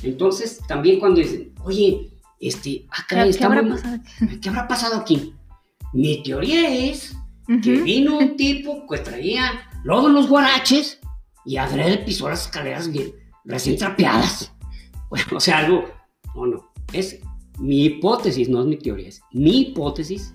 Entonces, 0.03 0.61
también 0.67 0.99
cuando 0.99 1.19
dicen, 1.19 1.53
oye, 1.63 2.09
este, 2.39 2.85
ah, 2.91 3.05
¿Qué, 3.07 3.43
habrá 3.43 3.61
muy- 3.63 3.71
pasado? 3.71 3.97
¿qué 4.41 4.49
habrá 4.49 4.67
pasado 4.67 4.95
aquí? 4.97 5.33
Mi 5.93 6.21
teoría 6.23 6.69
es 6.73 7.15
que 7.63 7.73
Ujú, 7.77 7.83
vino 7.83 8.17
un 8.19 8.37
tipo 8.37 8.85
que 8.87 8.99
traía 8.99 9.51
en 9.83 10.13
los 10.13 10.27
guaraches 10.29 10.99
y 11.45 11.57
adrede 11.57 11.99
pisó 11.99 12.29
las 12.29 12.45
escaleras 12.45 12.91
bien, 12.91 13.11
recién 13.45 13.77
trapeadas. 13.77 14.51
Bueno, 15.09 15.25
o 15.35 15.39
sea, 15.39 15.59
algo, 15.59 15.85
no, 16.35 16.45
no, 16.45 16.71
es 16.93 17.19
mi 17.59 17.85
hipótesis, 17.85 18.47
no 18.49 18.61
es 18.61 18.67
mi 18.67 18.77
teoría, 18.77 19.07
es 19.09 19.21
mi 19.31 19.61
hipótesis. 19.61 20.33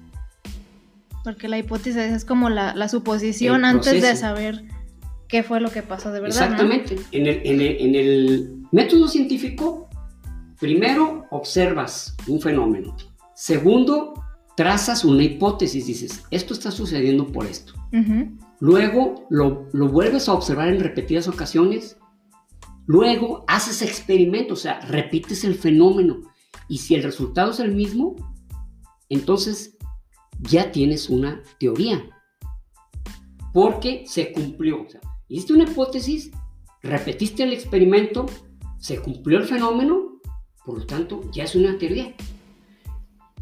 Porque 1.23 1.49
la 1.49 1.59
hipótesis 1.59 1.97
es 1.97 2.25
como 2.25 2.51
la, 2.51 2.75
la 2.75 2.89
suposición 2.89 3.65
antes 3.65 4.03
de 4.03 4.17
saber 4.17 4.65
qué 5.29 5.43
fue 5.43 5.61
lo 5.61 5.71
que 5.71 5.83
pasó 5.83 6.13
de 6.13 6.21
verdad. 6.21 6.37
¿no? 6.39 6.45
Exactamente. 6.73 6.97
En, 7.13 7.27
el, 7.27 7.41
en 7.47 7.61
el- 7.61 7.77
en 7.81 7.95
el 7.95 8.57
método 8.73 9.09
científico, 9.09 9.89
primero 10.61 11.27
observas 11.31 12.15
un 12.27 12.41
fenómeno. 12.41 12.95
Segundo, 13.35 14.15
trazas 14.57 15.05
una 15.05 15.23
hipótesis, 15.23 15.87
dices, 15.87 16.23
esto 16.31 16.53
está 16.53 16.71
sucediendo 16.71 17.27
por 17.29 17.47
esto. 17.47 17.73
Luego 18.61 19.27
lo, 19.31 19.69
vuelves 19.73 20.29
a 20.29 20.33
observar 20.33 20.69
en 20.69 20.81
repetidas 20.81 21.29
ocasiones. 21.29 21.97
Luego 22.87 23.45
haces 23.49 23.83
experimentos, 23.83 24.61
o 24.61 24.63
sea, 24.63 24.81
repites 24.81 25.45
el 25.45 25.55
fenómeno. 25.55 26.23
Y 26.69 26.79
si 26.79 26.95
el 26.95 27.03
resultado 27.03 27.51
es 27.51 27.61
el 27.61 27.75
mismo, 27.75 28.17
entonces 29.09 29.77
ya 30.41 30.73
tienes 30.73 31.09
una 31.09 31.43
teoría. 31.59 32.05
Porque 33.53 34.05
se 34.07 34.33
cumplió. 34.33 34.83
O 34.83 34.89
sea, 34.89 35.01
hiciste 35.29 35.53
una 35.53 35.65
hipótesis, 35.65 36.31
repetiste 36.83 37.43
el 37.43 37.53
experimento, 37.53 38.27
se 38.79 39.01
cumplió 39.01 39.39
el 39.39 39.45
fenómeno, 39.45 40.21
por 40.65 40.79
lo 40.79 40.87
tanto 40.87 41.23
ya 41.33 41.45
es 41.45 41.55
una 41.55 41.79
teoría. 41.79 42.15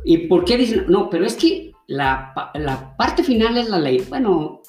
¿Y 0.05 0.27
por 0.29 0.45
qué 0.45 0.57
dicen? 0.57 0.87
No, 0.89 1.09
pero 1.11 1.25
es 1.25 1.37
que 1.37 1.72
la, 1.93 2.33
la 2.55 2.97
parte 2.97 3.23
final 3.23 3.57
es 3.57 3.69
la 3.69 3.79
ley. 3.79 4.05
Bueno, 4.09 4.61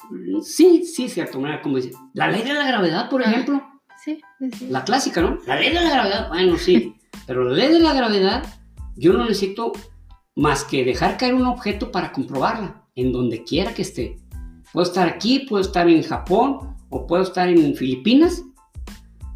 sí, 0.42 0.84
sí, 0.84 1.08
cierto. 1.08 1.38
mira, 1.40 1.62
Como 1.62 1.76
dice, 1.76 1.92
la 2.12 2.28
ley 2.30 2.42
de 2.42 2.52
la 2.54 2.66
gravedad, 2.66 3.08
por 3.08 3.22
Ah. 3.22 3.30
ejemplo, 3.30 3.62
Sí, 4.04 4.20
sí, 4.38 4.50
sí. 4.58 4.66
la 4.68 4.84
clásica, 4.84 5.22
¿no? 5.22 5.38
La 5.46 5.56
ley 5.56 5.68
de 5.72 5.80
la 5.80 5.90
gravedad, 5.90 6.28
bueno, 6.28 6.58
sí. 6.58 6.94
Pero 7.26 7.44
la 7.44 7.54
ley 7.56 7.72
de 7.72 7.80
la 7.80 7.94
gravedad, 7.94 8.44
yo 8.96 9.12
no 9.14 9.22
necesito 9.24 9.72
más 10.36 10.64
que 10.64 10.84
dejar 10.84 11.16
caer 11.16 11.34
un 11.34 11.46
objeto 11.46 11.90
para 11.90 12.12
comprobarla, 12.12 12.82
en 12.96 13.12
donde 13.12 13.44
quiera 13.44 13.72
que 13.72 13.82
esté. 13.82 14.16
Puedo 14.72 14.84
estar 14.86 15.08
aquí, 15.08 15.46
puedo 15.48 15.62
estar 15.62 15.88
en 15.88 16.02
Japón 16.02 16.76
o 16.90 17.06
puedo 17.06 17.22
estar 17.22 17.48
en 17.48 17.74
Filipinas 17.76 18.42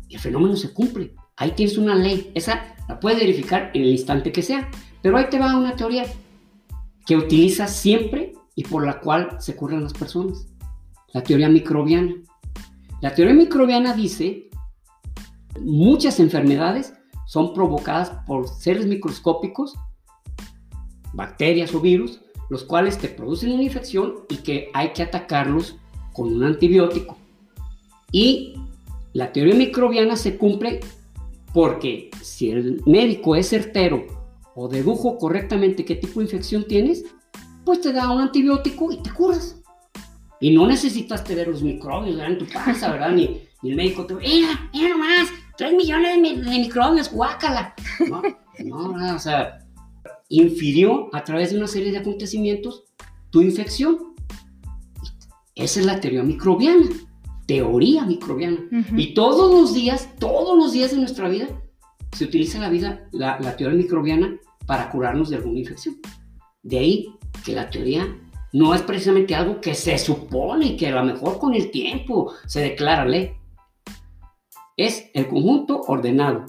y 0.09 0.17
el 0.17 0.21
fenómeno 0.21 0.57
se 0.57 0.73
cumple. 0.75 1.15
Ahí 1.37 1.53
tienes 1.53 1.79
una 1.79 1.95
ley. 1.95 2.31
Esa 2.35 2.75
la 2.89 2.99
puedes 3.01 3.19
verificar 3.21 3.71
en 3.73 3.83
el 3.83 3.89
instante 3.91 4.33
que 4.33 4.43
sea. 4.43 4.69
Pero 5.01 5.17
ahí 5.17 5.27
te 5.31 5.39
va 5.39 5.57
una 5.57 5.77
teoría 5.77 6.05
que 7.09 7.17
utilizas 7.17 7.75
siempre 7.75 8.35
y 8.55 8.65
por 8.65 8.85
la 8.85 9.01
cual 9.01 9.39
se 9.41 9.57
curan 9.57 9.83
las 9.83 9.95
personas. 9.95 10.47
La 11.15 11.23
teoría 11.23 11.49
microbiana. 11.49 12.15
La 13.01 13.15
teoría 13.15 13.35
microbiana 13.35 13.95
dice 13.95 14.51
muchas 15.59 16.21
enfermedades 16.21 16.93
son 17.27 17.55
provocadas 17.55 18.11
por 18.27 18.47
seres 18.47 18.87
microscópicos, 18.87 19.75
bacterias 21.15 21.75
o 21.75 21.81
virus, 21.81 22.21
los 22.51 22.63
cuales 22.65 22.99
te 22.99 23.09
producen 23.09 23.53
una 23.53 23.63
infección 23.63 24.17
y 24.29 24.37
que 24.37 24.69
hay 24.75 24.93
que 24.93 25.03
atacarlos 25.03 25.77
con 26.13 26.35
un 26.35 26.45
antibiótico. 26.45 27.17
Y 28.13 28.53
la 29.15 29.33
teoría 29.33 29.55
microbiana 29.55 30.15
se 30.15 30.37
cumple 30.37 30.81
porque 31.55 32.11
si 32.21 32.51
el 32.51 32.83
médico 32.85 33.35
es 33.35 33.49
certero 33.49 34.18
o 34.61 34.67
dedujo 34.69 35.19
correctamente 35.19 35.85
qué 35.85 35.95
tipo 35.95 36.19
de 36.19 36.25
infección 36.27 36.65
tienes, 36.67 37.05
pues 37.65 37.81
te 37.81 37.93
da 37.93 38.11
un 38.11 38.21
antibiótico 38.21 38.91
y 38.91 38.97
te 39.01 39.11
curas. 39.13 39.61
Y 40.41 40.51
no 40.51 40.67
necesitas 40.67 41.23
tener 41.23 41.47
los 41.47 41.63
microbios 41.63 42.17
¿verdad? 42.17 42.33
en 42.33 42.39
tu 42.39 42.47
casa, 42.49 42.91
¿verdad? 42.91 43.11
Ni, 43.13 43.41
ni 43.63 43.71
el 43.71 43.77
médico 43.77 44.05
te 44.05 44.15
mira, 44.15 44.69
mira 44.73 44.89
nomás, 44.89 45.29
3 45.57 45.75
millones 45.75 46.17
de, 46.17 46.21
mi- 46.21 46.37
de 46.41 46.59
microbios, 46.59 47.13
guácala. 47.13 47.73
No, 48.09 48.23
no, 48.65 48.99
no, 48.99 49.15
o 49.15 49.19
sea, 49.21 49.59
infirió 50.29 51.09
a 51.15 51.23
través 51.23 51.53
de 51.53 51.59
una 51.59 51.69
serie 51.69 51.93
de 51.93 51.99
acontecimientos 51.99 52.83
tu 53.31 53.41
infección. 53.43 53.99
Esa 55.55 55.81
es 55.81 55.87
la 55.87 56.01
teoría 56.01 56.23
microbiana, 56.25 56.89
teoría 57.47 58.05
microbiana. 58.05 58.59
Ujú. 58.73 58.97
Y 58.97 59.15
todos 59.15 59.53
los 59.53 59.75
días, 59.75 60.09
todos 60.19 60.57
los 60.59 60.73
días 60.73 60.91
de 60.93 60.99
nuestra 60.99 61.29
vida, 61.29 61.47
se 62.17 62.25
utiliza 62.25 62.59
la, 62.59 62.69
vida, 62.71 63.09
la, 63.13 63.39
la 63.41 63.57
teoría 63.57 63.77
microbiana 63.77 64.37
para 64.69 64.91
curarnos 64.91 65.31
de 65.31 65.37
alguna 65.37 65.59
infección. 65.59 65.97
De 66.63 66.79
ahí 66.79 67.09
que 67.45 67.53
la 67.55 67.71
teoría 67.71 68.07
no 68.53 68.75
es 68.75 68.83
precisamente 68.83 69.35
algo 69.35 69.61
que 69.61 69.75
se 69.75 69.97
supone 69.99 70.77
que 70.77 70.89
a 70.89 70.91
lo 70.93 71.05
mejor 71.05 71.39
con 71.39 71.55
el 71.55 71.71
tiempo 71.71 72.33
se 72.47 72.61
declara 72.61 73.05
ley. 73.07 73.33
Es 74.77 75.11
el 75.15 75.27
conjunto 75.27 75.81
ordenado 75.89 76.45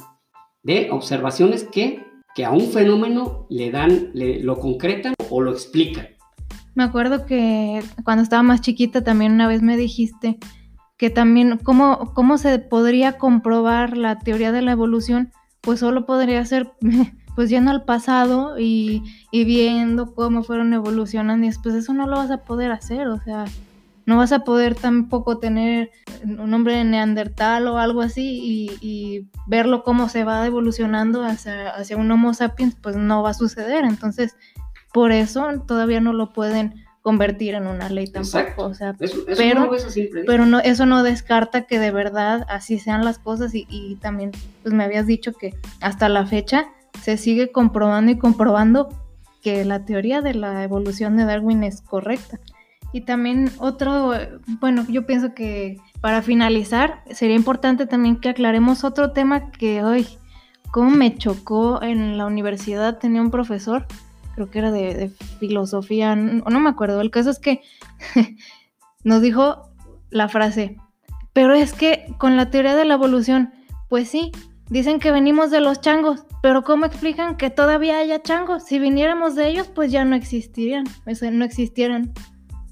de 0.64 0.92
observaciones 0.92 1.64
que, 1.64 2.04
que 2.36 2.44
a 2.46 2.52
un 2.52 2.68
fenómeno 2.70 3.48
le 3.50 3.72
dan, 3.72 4.12
le- 4.14 4.42
lo 4.44 4.60
concretan 4.60 5.14
o 5.30 5.42
lo 5.42 5.52
explican. 5.52 6.08
Me 6.76 6.84
acuerdo 6.84 7.26
que 7.26 7.82
cuando 8.04 8.22
estaba 8.24 8.44
más 8.44 8.62
chiquita 8.62 9.02
también 9.04 9.32
una 9.34 9.48
vez 9.48 9.62
me 9.62 9.78
dijiste 9.78 10.38
que 10.98 11.10
también 11.10 11.58
cómo, 11.64 12.12
cómo 12.14 12.38
se 12.38 12.60
podría 12.60 13.18
comprobar 13.18 13.98
la 13.98 14.20
teoría 14.20 14.52
de 14.52 14.62
la 14.62 14.74
evolución, 14.74 15.32
pues 15.62 15.80
solo 15.80 16.06
podría 16.06 16.44
ser 16.46 16.74
pues 17.40 17.50
yendo 17.50 17.72
al 17.72 17.86
pasado 17.86 18.60
y, 18.60 19.02
y 19.32 19.46
viendo 19.46 20.14
cómo 20.14 20.44
fueron 20.44 20.74
evolucionando 20.74 21.46
y 21.46 21.48
después 21.48 21.74
eso 21.74 21.94
no 21.94 22.06
lo 22.06 22.18
vas 22.18 22.32
a 22.32 22.40
poder 22.44 22.70
hacer, 22.70 23.08
o 23.08 23.18
sea, 23.22 23.46
no 24.06 24.18
vas 24.18 24.34
a 24.34 24.40
poder 24.40 24.76
tampoco 24.76 25.38
tener 25.38 25.90
un 26.26 26.54
hombre 26.54 26.76
de 26.76 26.84
neandertal 26.84 27.66
o 27.70 27.78
algo 27.78 28.02
así 28.02 28.42
y, 28.44 28.72
y 28.86 29.30
verlo 29.48 29.84
cómo 29.86 30.10
se 30.10 30.26
va 30.26 30.46
evolucionando 30.46 31.24
hacia, 31.24 31.70
hacia 31.70 31.96
un 31.96 32.12
Homo 32.12 32.34
sapiens, 32.34 32.76
pues 32.76 32.98
no 32.98 33.24
va 33.24 33.30
a 33.30 33.34
suceder. 33.34 33.86
Entonces, 33.86 34.36
por 34.92 35.14
eso 35.14 35.48
todavía 35.66 36.02
no 36.02 36.12
lo 36.12 36.34
pueden 36.34 36.74
convertir 37.02 37.56
en 37.56 37.68
una 37.68 37.88
ley 37.88 38.08
tampoco. 38.08 38.38
Exacto. 38.40 38.66
O 38.66 38.74
sea, 38.74 38.96
Eso, 39.00 39.20
eso 39.26 39.38
Pero- 39.38 39.62
no 39.62 39.72
pero 40.28 40.46
no, 40.46 40.60
eso 40.60 40.86
no 40.86 41.04
descarta 41.04 41.62
que 41.62 41.80
de 41.80 41.92
verdad 41.92 42.46
así 42.50 42.80
sean 42.80 43.06
las 43.06 43.18
cosas 43.18 43.56
y, 43.56 43.66
y 43.70 43.96
también 43.96 44.32
pues 44.62 44.74
me 44.74 44.84
habías 44.84 45.08
dicho 45.08 45.32
que 45.32 45.54
hasta 45.80 46.10
la 46.10 46.26
fecha 46.26 46.66
se 47.02 47.18
sigue 47.18 47.52
comprobando 47.52 48.12
y 48.12 48.18
comprobando 48.18 48.90
que 49.42 49.64
la 49.66 49.86
teoría 49.86 50.22
de 50.22 50.34
la 50.34 50.64
evolución 50.64 51.18
de 51.18 51.26
Darwin 51.26 51.64
es 51.64 51.82
correcta. 51.82 52.40
Y 52.92 53.02
también 53.02 53.52
otro, 53.60 54.14
bueno, 54.60 54.86
yo 54.90 55.06
pienso 55.06 55.34
que 55.34 55.78
para 56.02 56.22
finalizar 56.22 57.04
sería 57.12 57.36
importante 57.36 57.86
también 57.86 58.20
que 58.20 58.30
aclaremos 58.30 58.84
otro 58.84 59.12
tema 59.12 59.52
que 59.52 59.84
hoy, 59.84 60.08
como 60.72 60.90
me 60.90 61.16
chocó 61.16 61.82
en 61.84 62.18
la 62.18 62.26
universidad, 62.26 62.98
tenía 62.98 63.22
un 63.22 63.32
profesor, 63.32 63.86
creo 64.34 64.50
que 64.50 64.60
era 64.60 64.72
de, 64.72 65.12
filosofía, 65.40 66.16
no, 66.16 66.44
no 66.44 66.60
me 66.60 66.70
acuerdo. 66.70 67.02
El 67.02 67.12
caso 67.12 67.30
es 67.30 67.40
que 67.40 67.62
nos 69.04 69.22
dijo 69.22 69.70
la 70.10 70.28
frase, 70.28 70.78
pero 71.34 71.54
es 71.54 71.74
que 71.74 72.14
con 72.18 72.38
la 72.38 72.50
teoría 72.50 72.76
de 72.76 72.86
la 72.86 72.96
evolución, 72.96 73.54
pues 73.88 74.10
sí, 74.10 74.32
dicen 74.70 75.00
que 75.00 75.12
venimos 75.12 75.52
de 75.52 75.62
los 75.62 75.82
changos, 75.82 76.24
pero 76.42 76.64
¿cómo 76.64 76.86
explican 76.86 77.38
que 77.38 77.50
todavía 77.50 78.00
haya 78.00 78.22
changos? 78.22 78.64
Si 78.64 78.80
viniéramos 78.80 79.36
de 79.36 79.50
ellos, 79.50 79.68
pues 79.68 79.92
ya 79.92 80.06
no 80.06 80.16
existirían, 80.16 80.86
no 81.06 81.46
existieran. 81.46 82.14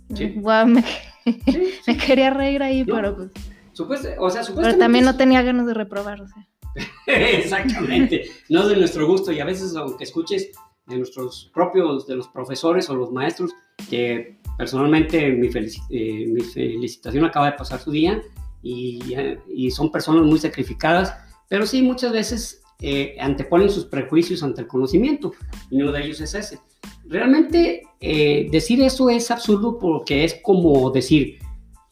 me, 0.67 1.97
quería 1.97 2.29
reír 2.29 2.63
ahí, 2.63 2.85
pero 2.85 3.15
pues... 3.15 4.07
o 4.17 4.29
sea, 4.29 4.43
pero 4.55 4.77
también 4.77 5.05
no 5.05 5.17
tenía 5.17 5.41
ganas 5.41 5.67
de 5.67 5.73
reprobar, 5.73 6.21
o 6.21 6.27
sea. 6.27 6.47
Exactamente, 7.07 8.29
no 8.49 8.67
de 8.67 8.77
nuestro 8.77 9.07
gusto 9.07 9.31
y 9.31 9.39
a 9.39 9.45
veces 9.45 9.75
aunque 9.75 10.03
escuches 10.03 10.51
de 10.85 10.97
nuestros 10.97 11.51
propios, 11.53 12.07
de 12.07 12.15
los 12.15 12.27
profesores 12.29 12.89
o 12.89 12.95
los 12.95 13.11
maestros, 13.11 13.51
que 13.89 14.39
personalmente 14.57 15.29
mi, 15.31 15.49
eh, 15.89 16.25
mi 16.27 16.41
felicitación 16.41 17.25
acaba 17.25 17.47
de 17.47 17.57
pasar 17.57 17.79
su 17.79 17.91
día 17.91 18.21
y, 18.63 19.15
y, 19.47 19.71
son 19.71 19.91
personas 19.91 20.23
muy 20.23 20.39
sacrificadas, 20.39 21.13
pero 21.47 21.65
sí 21.65 21.81
muchas 21.81 22.11
veces 22.11 22.61
eh, 22.79 23.17
anteponen 23.19 23.69
sus 23.69 23.85
prejuicios 23.85 24.43
ante 24.43 24.61
el 24.61 24.67
conocimiento 24.67 25.33
y 25.71 25.81
uno 25.81 25.91
de 25.91 26.05
ellos 26.05 26.21
es 26.21 26.35
ese. 26.35 26.59
Realmente 27.05 27.83
eh, 27.99 28.47
decir 28.51 28.81
eso 28.81 29.09
es 29.09 29.31
absurdo 29.31 29.79
porque 29.79 30.23
es 30.23 30.39
como 30.43 30.91
decir, 30.91 31.39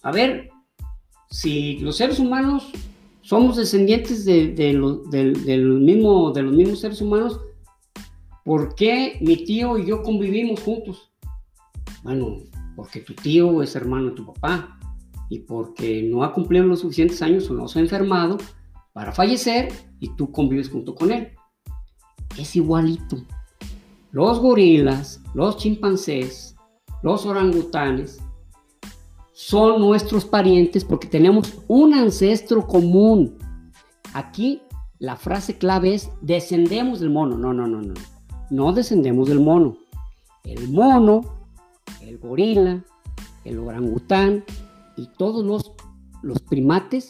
a 0.03 0.11
ver, 0.11 0.49
si 1.29 1.79
los 1.79 1.97
seres 1.97 2.19
humanos 2.19 2.71
somos 3.21 3.57
descendientes 3.57 4.25
de, 4.25 4.53
mismo, 5.81 6.31
de 6.31 6.43
los 6.43 6.53
mismos 6.53 6.79
seres 6.79 7.01
humanos, 7.01 7.39
¿por 8.43 8.75
qué 8.75 9.17
mi 9.21 9.43
tío 9.43 9.79
y 9.79 9.87
yo 9.87 10.03
convivimos 10.03 10.61
juntos? 10.61 11.11
Bueno, 12.03 12.43
porque 12.75 12.99
tu 12.99 13.15
tío 13.15 13.63
es 13.63 13.75
hermano 13.75 14.11
de 14.11 14.15
tu 14.15 14.25
papá 14.31 14.79
y 15.29 15.39
porque 15.39 16.03
no 16.03 16.23
ha 16.23 16.31
cumplido 16.31 16.65
los 16.65 16.81
suficientes 16.81 17.21
años 17.23 17.49
o 17.49 17.55
no 17.55 17.67
se 17.67 17.79
ha 17.79 17.81
enfermado 17.81 18.37
para 18.95 19.12
fallecer 19.12 19.73
y 19.99 20.15
tú 20.15 20.31
convives 20.31 20.69
junto 20.69 20.95
con 20.95 21.12
él. 21.12 21.34
Es 22.39 22.55
igualito. 22.55 23.17
Los 24.12 24.39
gorilas, 24.39 25.21
los 25.34 25.58
chimpancés, 25.58 26.55
los 27.03 27.25
orangutanes 27.25 28.21
son 29.34 29.81
nuestros 29.81 30.23
parientes 30.23 30.86
porque 30.86 31.10
tenemos 31.10 31.55
un 31.67 31.93
ancestro 31.93 32.65
común. 32.65 33.38
Aquí 34.13 34.62
la 34.97 35.17
frase 35.17 35.58
clave 35.58 35.95
es 35.95 36.10
descendemos 36.21 37.01
del 37.01 37.10
mono. 37.10 37.38
No, 37.38 37.53
no, 37.53 37.67
no, 37.67 37.81
no. 37.81 37.95
No 38.49 38.71
descendemos 38.71 39.27
del 39.27 39.41
mono. 39.41 39.75
El 40.45 40.69
mono, 40.69 41.19
el 41.99 42.17
gorila, 42.17 42.81
el 43.43 43.60
orangután 43.60 44.45
y 44.95 45.10
todos 45.17 45.45
los, 45.45 45.73
los 46.21 46.41
primates 46.41 47.10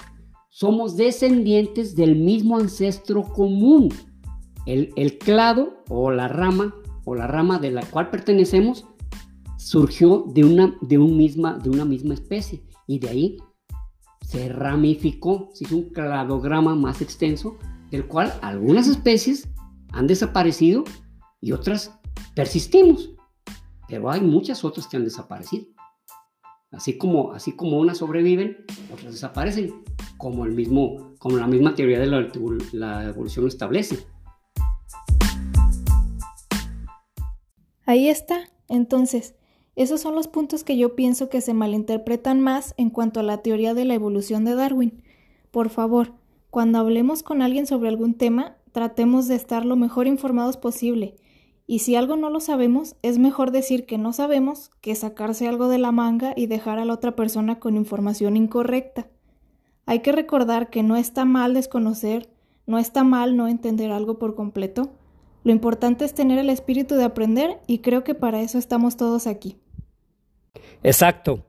somos 0.56 0.96
descendientes 0.96 1.98
del 1.98 2.15
mismo 2.15 2.58
ancestro 2.58 3.24
común. 3.24 3.89
El, 4.65 5.18
clado 5.18 5.84
o 5.89 6.12
la 6.12 6.30
rama 6.30 6.74
o 7.04 7.13
la 7.13 7.28
rama 7.28 7.60
de 7.60 7.72
la 7.72 7.86
cual 7.86 8.10
pertenecemos 8.10 8.86
surgió 9.58 10.24
de 10.34 10.46
una, 10.46 10.78
de, 10.80 10.98
un 10.98 11.18
misma, 11.18 11.58
de 11.58 11.70
una 11.70 11.84
misma 11.84 12.13
especie 12.13 12.63
y 12.88 13.00
de 13.00 13.10
ahí 13.10 13.38
se 14.22 14.48
ramificó, 14.48 15.50
se 15.54 15.65
hizo 15.65 15.76
un 15.76 15.89
cladograma 15.89 16.74
más 16.74 17.02
extenso 17.02 17.58
del 17.91 18.08
cual 18.08 18.34
algunas 18.41 18.88
especies 18.88 19.50
han 19.91 20.08
desaparecido 20.08 20.86
y 21.41 21.52
otras 21.52 22.00
persistimos, 22.34 23.10
pero 23.89 24.10
hay 24.10 24.22
muchas 24.22 24.63
otras 24.63 24.88
que 24.88 24.96
han 24.96 25.04
desaparecido. 25.04 25.74
Así 26.75 26.97
como, 26.97 27.31
así 27.31 27.53
como 27.53 27.79
unas 27.79 27.99
sobreviven, 27.99 28.57
otras 28.93 29.13
desaparecen, 29.13 29.73
como, 30.17 30.45
el 30.45 30.51
mismo, 30.51 31.13
como 31.19 31.38
la 31.38 31.47
misma 31.47 31.73
teoría 31.73 31.99
de 31.99 32.07
la, 32.07 32.29
la 32.73 33.05
evolución 33.05 33.47
establece. 33.47 34.05
Ahí 37.85 38.09
está, 38.09 38.49
entonces, 38.67 39.35
esos 39.77 40.01
son 40.01 40.15
los 40.15 40.27
puntos 40.27 40.65
que 40.65 40.77
yo 40.77 40.95
pienso 40.95 41.29
que 41.29 41.39
se 41.39 41.53
malinterpretan 41.53 42.41
más 42.41 42.73
en 42.77 42.89
cuanto 42.89 43.21
a 43.21 43.23
la 43.23 43.38
teoría 43.41 43.73
de 43.73 43.85
la 43.85 43.93
evolución 43.93 44.43
de 44.43 44.55
Darwin. 44.55 45.01
Por 45.51 45.69
favor, 45.69 46.13
cuando 46.49 46.79
hablemos 46.79 47.23
con 47.23 47.41
alguien 47.41 47.67
sobre 47.67 47.88
algún 47.88 48.15
tema, 48.15 48.57
tratemos 48.73 49.29
de 49.29 49.35
estar 49.35 49.65
lo 49.65 49.77
mejor 49.77 50.07
informados 50.07 50.57
posible. 50.57 51.15
Y 51.67 51.80
si 51.80 51.95
algo 51.95 52.15
no 52.15 52.30
lo 52.30 52.39
sabemos, 52.39 52.95
es 53.01 53.17
mejor 53.17 53.51
decir 53.51 53.86
que 53.86 53.97
no 53.97 54.13
sabemos 54.13 54.69
que 54.82 54.93
sacarse 54.93 55.47
algo 55.47 55.67
de 55.67 55.80
la 55.80 55.91
manga 55.91 56.34
y 56.36 56.45
dejar 56.45 56.78
a 56.78 56.86
la 56.86 56.93
otra 56.93 57.15
persona 57.15 57.60
con 57.60 57.75
información 57.75 58.38
incorrecta. 58.38 59.08
Hay 59.88 59.99
que 59.99 60.12
recordar 60.12 60.69
que 60.69 60.84
no 60.84 60.95
está 60.95 61.25
mal 61.25 61.54
desconocer, 61.54 62.30
no 62.67 62.78
está 62.78 63.04
mal 63.04 63.36
no 63.36 63.47
entender 63.47 63.91
algo 63.91 64.19
por 64.19 64.36
completo. 64.36 64.91
Lo 65.43 65.51
importante 65.51 66.06
es 66.06 66.13
tener 66.13 66.38
el 66.38 66.49
espíritu 66.49 66.95
de 66.95 67.04
aprender 67.04 67.60
y 67.67 67.80
creo 67.80 68.04
que 68.04 68.15
para 68.15 68.41
eso 68.41 68.58
estamos 68.58 68.95
todos 68.95 69.25
aquí. 69.25 69.58
Exacto. 70.84 71.43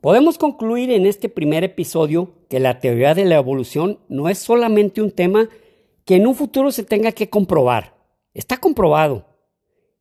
Podemos 0.00 0.38
concluir 0.38 0.90
en 0.90 1.06
este 1.06 1.28
primer 1.28 1.62
episodio 1.62 2.32
que 2.48 2.58
la 2.58 2.80
teoría 2.80 3.14
de 3.14 3.26
la 3.26 3.36
evolución 3.36 3.98
no 4.08 4.28
es 4.28 4.38
solamente 4.38 5.02
un 5.02 5.10
tema 5.10 5.48
que 6.04 6.16
en 6.16 6.26
un 6.26 6.34
futuro 6.34 6.72
se 6.72 6.82
tenga 6.82 7.12
que 7.12 7.28
comprobar. 7.28 7.99
Está 8.34 8.58
comprobado. 8.58 9.26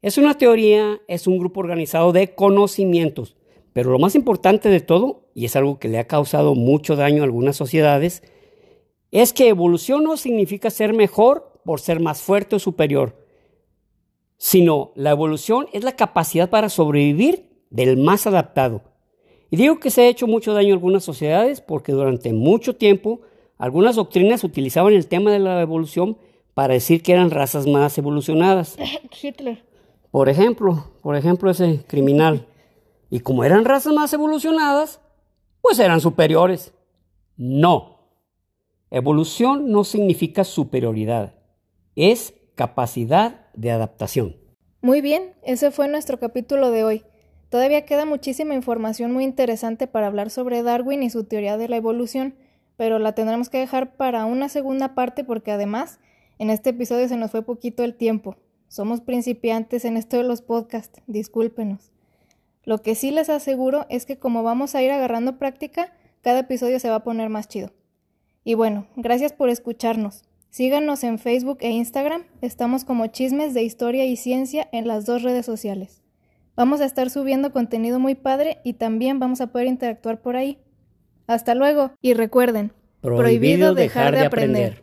Es 0.01 0.17
una 0.17 0.37
teoría, 0.37 1.01
es 1.07 1.27
un 1.27 1.39
grupo 1.39 1.59
organizado 1.59 2.11
de 2.11 2.35
conocimientos. 2.35 3.35
Pero 3.73 3.91
lo 3.91 3.99
más 3.99 4.15
importante 4.15 4.69
de 4.69 4.81
todo, 4.81 5.29
y 5.33 5.45
es 5.45 5.55
algo 5.55 5.79
que 5.79 5.89
le 5.89 5.99
ha 5.99 6.07
causado 6.07 6.55
mucho 6.55 6.95
daño 6.95 7.21
a 7.21 7.25
algunas 7.25 7.55
sociedades, 7.55 8.23
es 9.11 9.33
que 9.33 9.47
evolución 9.47 10.03
no 10.03 10.17
significa 10.17 10.69
ser 10.69 10.93
mejor 10.93 11.61
por 11.65 11.79
ser 11.79 11.99
más 11.99 12.21
fuerte 12.21 12.55
o 12.55 12.59
superior, 12.59 13.25
sino 14.37 14.91
la 14.95 15.11
evolución 15.11 15.67
es 15.73 15.83
la 15.83 15.95
capacidad 15.95 16.49
para 16.49 16.69
sobrevivir 16.69 17.49
del 17.69 17.97
más 17.97 18.27
adaptado. 18.27 18.83
Y 19.51 19.57
digo 19.57 19.79
que 19.79 19.89
se 19.89 20.01
ha 20.01 20.07
hecho 20.07 20.27
mucho 20.27 20.53
daño 20.53 20.69
a 20.69 20.73
algunas 20.73 21.03
sociedades 21.03 21.61
porque 21.61 21.91
durante 21.91 22.31
mucho 22.33 22.75
tiempo 22.75 23.21
algunas 23.57 23.95
doctrinas 23.95 24.43
utilizaban 24.43 24.93
el 24.93 25.07
tema 25.07 25.31
de 25.31 25.39
la 25.39 25.61
evolución 25.61 26.17
para 26.59 26.73
decir 26.73 27.01
que 27.01 27.13
eran 27.13 27.31
razas 27.31 27.67
más 27.67 27.97
evolucionadas. 27.97 28.75
Hitler. 29.21 29.63
Por 30.11 30.27
ejemplo, 30.27 30.91
por 31.01 31.15
ejemplo 31.15 31.49
ese 31.49 31.85
criminal. 31.87 32.47
Y 33.09 33.21
como 33.21 33.45
eran 33.45 33.63
razas 33.63 33.93
más 33.93 34.11
evolucionadas, 34.11 34.99
pues 35.61 35.79
eran 35.79 36.01
superiores. 36.01 36.73
No. 37.37 38.11
Evolución 38.91 39.71
no 39.71 39.85
significa 39.85 40.43
superioridad, 40.43 41.33
es 41.95 42.33
capacidad 42.55 43.47
de 43.53 43.71
adaptación. 43.71 44.35
Muy 44.81 44.99
bien, 44.99 45.35
ese 45.43 45.71
fue 45.71 45.87
nuestro 45.87 46.19
capítulo 46.19 46.71
de 46.71 46.83
hoy. 46.83 47.03
Todavía 47.47 47.85
queda 47.85 48.03
muchísima 48.03 48.53
información 48.53 49.13
muy 49.13 49.23
interesante 49.23 49.87
para 49.87 50.07
hablar 50.07 50.29
sobre 50.29 50.61
Darwin 50.61 51.03
y 51.03 51.09
su 51.09 51.23
teoría 51.23 51.55
de 51.55 51.69
la 51.69 51.77
evolución, 51.77 52.35
pero 52.75 52.99
la 52.99 53.13
tendremos 53.15 53.47
que 53.47 53.59
dejar 53.59 53.95
para 53.95 54.25
una 54.25 54.49
segunda 54.49 54.93
parte 54.93 55.23
porque 55.23 55.53
además 55.53 56.01
en 56.39 56.49
este 56.49 56.71
episodio 56.71 57.07
se 57.07 57.17
nos 57.17 57.31
fue 57.31 57.43
poquito 57.43 57.83
el 57.83 57.93
tiempo. 57.93 58.37
Somos 58.69 59.01
principiantes 59.01 59.85
en 59.85 59.97
esto 59.97 60.17
de 60.17 60.23
los 60.23 60.41
podcasts, 60.41 61.01
discúlpenos. 61.05 61.91
Lo 62.63 62.81
que 62.81 62.95
sí 62.95 63.11
les 63.11 63.29
aseguro 63.29 63.85
es 63.89 64.05
que 64.05 64.17
como 64.17 64.41
vamos 64.41 64.73
a 64.73 64.81
ir 64.81 64.91
agarrando 64.91 65.37
práctica, 65.37 65.93
cada 66.21 66.39
episodio 66.39 66.79
se 66.79 66.89
va 66.89 66.95
a 66.95 67.03
poner 67.03 67.29
más 67.29 67.47
chido. 67.47 67.71
Y 68.43 68.53
bueno, 68.53 68.87
gracias 68.95 69.33
por 69.33 69.49
escucharnos. 69.49 70.23
Síganos 70.49 71.03
en 71.03 71.19
Facebook 71.19 71.57
e 71.61 71.71
Instagram, 71.71 72.23
estamos 72.41 72.85
como 72.85 73.07
Chismes 73.07 73.53
de 73.53 73.63
Historia 73.63 74.05
y 74.05 74.15
Ciencia 74.15 74.67
en 74.71 74.87
las 74.87 75.05
dos 75.05 75.23
redes 75.23 75.45
sociales. 75.45 76.01
Vamos 76.55 76.81
a 76.81 76.85
estar 76.85 77.09
subiendo 77.09 77.51
contenido 77.51 77.99
muy 77.99 78.15
padre 78.15 78.59
y 78.63 78.73
también 78.73 79.19
vamos 79.19 79.41
a 79.41 79.47
poder 79.47 79.67
interactuar 79.67 80.21
por 80.21 80.35
ahí. 80.35 80.57
Hasta 81.27 81.53
luego 81.53 81.91
y 82.01 82.13
recuerden, 82.13 82.71
prohibido, 83.01 83.75
dejar, 83.75 84.15
de 84.15 84.25
aprender. 84.25 84.77